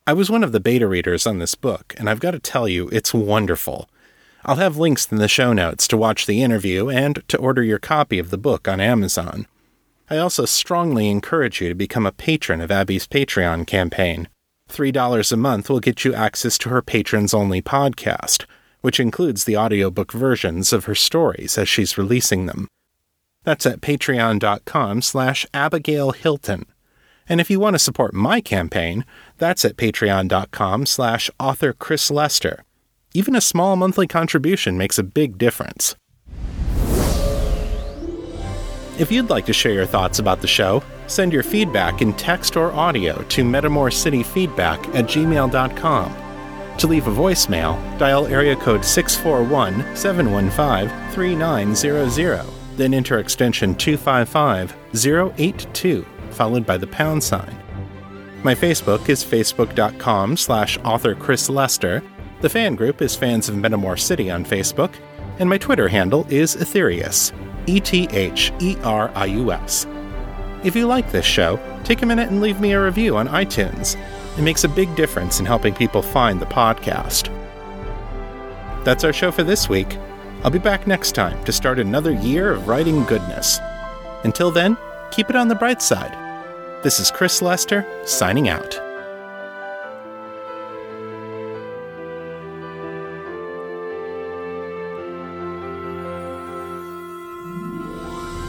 I 0.05 0.13
was 0.13 0.29
one 0.29 0.43
of 0.43 0.51
the 0.51 0.59
beta 0.59 0.87
readers 0.87 1.25
on 1.25 1.39
this 1.39 1.55
book, 1.55 1.95
and 1.97 2.07
I've 2.09 2.19
got 2.19 2.31
to 2.31 2.39
tell 2.39 2.67
you, 2.67 2.87
it's 2.89 3.13
wonderful. 3.13 3.89
I'll 4.45 4.57
have 4.57 4.77
links 4.77 5.11
in 5.11 5.17
the 5.17 5.27
show 5.27 5.53
notes 5.53 5.87
to 5.89 5.97
watch 5.97 6.27
the 6.27 6.43
interview 6.43 6.87
and 6.87 7.27
to 7.27 7.37
order 7.37 7.63
your 7.63 7.79
copy 7.79 8.19
of 8.19 8.29
the 8.29 8.37
book 8.37 8.67
on 8.67 8.79
Amazon. 8.79 9.47
I 10.09 10.17
also 10.17 10.45
strongly 10.45 11.09
encourage 11.09 11.59
you 11.59 11.67
to 11.67 11.75
become 11.75 12.05
a 12.05 12.13
patron 12.13 12.61
of 12.61 12.71
Abby's 12.71 13.07
Patreon 13.07 13.65
campaign. 13.65 14.29
$3 14.69 15.31
a 15.31 15.35
month 15.35 15.69
will 15.69 15.79
get 15.79 16.05
you 16.05 16.13
access 16.13 16.57
to 16.59 16.69
her 16.69 16.81
patrons 16.81 17.33
only 17.33 17.61
podcast, 17.61 18.45
which 18.81 18.99
includes 18.99 19.43
the 19.43 19.57
audiobook 19.57 20.13
versions 20.13 20.71
of 20.71 20.85
her 20.85 20.95
stories 20.95 21.57
as 21.57 21.67
she's 21.67 21.97
releasing 21.97 22.45
them. 22.45 22.67
That's 23.47 23.65
at 23.65 23.79
patreon.com 23.79 25.01
slash 25.01 25.45
Abigail 25.53 26.11
Hilton. 26.11 26.65
And 27.29 27.39
if 27.39 27.49
you 27.49 27.61
want 27.61 27.75
to 27.75 27.79
support 27.79 28.13
my 28.13 28.41
campaign, 28.41 29.05
that's 29.37 29.63
at 29.63 29.77
patreon.com 29.77 30.85
slash 30.85 31.31
author 31.39 31.71
Chris 31.71 32.11
Lester. 32.11 32.65
Even 33.13 33.37
a 33.37 33.39
small 33.39 33.77
monthly 33.77 34.05
contribution 34.05 34.77
makes 34.77 34.97
a 34.97 35.03
big 35.03 35.37
difference. 35.37 35.95
If 38.99 39.13
you'd 39.13 39.29
like 39.29 39.45
to 39.45 39.53
share 39.53 39.71
your 39.71 39.85
thoughts 39.85 40.19
about 40.19 40.41
the 40.41 40.47
show, 40.47 40.83
send 41.07 41.31
your 41.31 41.43
feedback 41.43 42.01
in 42.01 42.11
text 42.15 42.57
or 42.57 42.73
audio 42.73 43.23
to 43.29 43.45
metamorcityfeedback 43.45 44.93
at 44.93 45.05
gmail.com. 45.05 46.15
To 46.79 46.87
leave 46.87 47.07
a 47.07 47.11
voicemail, 47.11 47.97
dial 47.97 48.27
area 48.27 48.57
code 48.57 48.83
641 48.83 49.95
715 49.95 51.13
3900 51.13 52.56
then 52.77 52.93
enter 52.93 53.19
extension 53.19 53.75
255082, 53.75 56.05
followed 56.31 56.65
by 56.65 56.77
the 56.77 56.87
pound 56.87 57.21
sign. 57.23 57.55
My 58.43 58.55
Facebook 58.55 59.09
is 59.09 59.25
facebook.com 59.25 60.37
slash 60.37 60.77
author 60.85 61.15
Chris 61.15 61.49
Lester. 61.49 62.03
The 62.41 62.49
fan 62.49 62.75
group 62.75 63.01
is 63.01 63.15
Fans 63.15 63.49
of 63.49 63.55
Metamor 63.55 63.99
City 63.99 64.29
on 64.29 64.45
Facebook, 64.45 64.93
and 65.39 65.49
my 65.49 65.57
Twitter 65.57 65.87
handle 65.87 66.27
is 66.29 66.55
Etherius, 66.55 67.31
E 67.65 67.79
T 67.79 68.07
H 68.11 68.53
E 68.59 68.77
R 68.83 69.11
I 69.15 69.25
U 69.25 69.51
S. 69.51 69.87
If 70.63 70.75
you 70.75 70.85
like 70.85 71.11
this 71.11 71.25
show, 71.25 71.59
take 71.83 72.03
a 72.03 72.05
minute 72.05 72.29
and 72.29 72.41
leave 72.41 72.59
me 72.59 72.73
a 72.73 72.83
review 72.83 73.17
on 73.17 73.27
iTunes. 73.27 73.95
It 74.37 74.43
makes 74.43 74.63
a 74.63 74.69
big 74.69 74.95
difference 74.95 75.39
in 75.39 75.45
helping 75.45 75.73
people 75.73 76.01
find 76.01 76.39
the 76.39 76.45
podcast. 76.45 77.33
That's 78.83 79.03
our 79.03 79.13
show 79.13 79.31
for 79.31 79.43
this 79.43 79.67
week. 79.67 79.97
I'll 80.47 80.51
be 80.51 80.59
back 80.59 80.87
next 80.87 81.11
time 81.11 81.43
to 81.43 81.51
start 81.51 81.77
another 81.77 82.13
year 82.13 82.53
of 82.53 82.69
writing 82.69 83.03
goodness. 83.03 83.59
Until 84.23 84.49
then, 84.49 84.77
keep 85.11 85.29
it 85.29 85.35
on 85.35 85.49
the 85.49 85.55
bright 85.55 85.81
side. 85.81 86.13
This 86.85 87.01
is 87.01 87.11
Chris 87.11 87.41
Lester, 87.41 87.85
signing 88.05 88.47
out. 88.47 88.71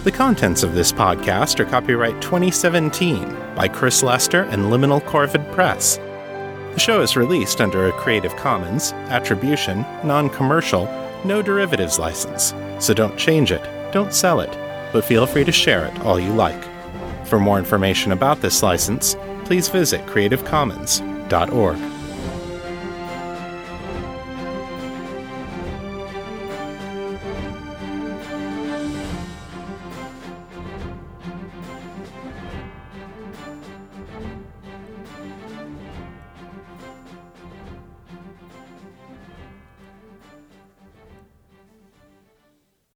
The 0.04 0.12
contents 0.12 0.62
of 0.62 0.76
this 0.76 0.92
podcast 0.92 1.58
are 1.58 1.64
copyright 1.64 2.22
2017 2.22 3.36
by 3.56 3.66
Chris 3.66 4.04
Lester 4.04 4.42
and 4.42 4.66
Liminal 4.66 5.00
Corvid 5.00 5.52
Press. 5.52 5.96
The 5.96 6.78
show 6.78 7.00
is 7.00 7.16
released 7.16 7.60
under 7.60 7.88
a 7.88 7.92
Creative 7.94 8.36
Commons, 8.36 8.92
Attribution, 9.08 9.80
Non 10.04 10.30
Commercial, 10.30 10.86
no 11.24 11.42
derivatives 11.42 11.98
license, 11.98 12.54
so 12.78 12.94
don't 12.94 13.16
change 13.18 13.52
it, 13.52 13.62
don't 13.92 14.12
sell 14.12 14.40
it, 14.40 14.50
but 14.92 15.04
feel 15.04 15.26
free 15.26 15.44
to 15.44 15.52
share 15.52 15.86
it 15.86 16.00
all 16.00 16.18
you 16.18 16.32
like. 16.32 16.62
For 17.26 17.38
more 17.38 17.58
information 17.58 18.12
about 18.12 18.40
this 18.40 18.62
license, 18.62 19.16
please 19.44 19.68
visit 19.68 20.04
creativecommons.org. 20.06 21.87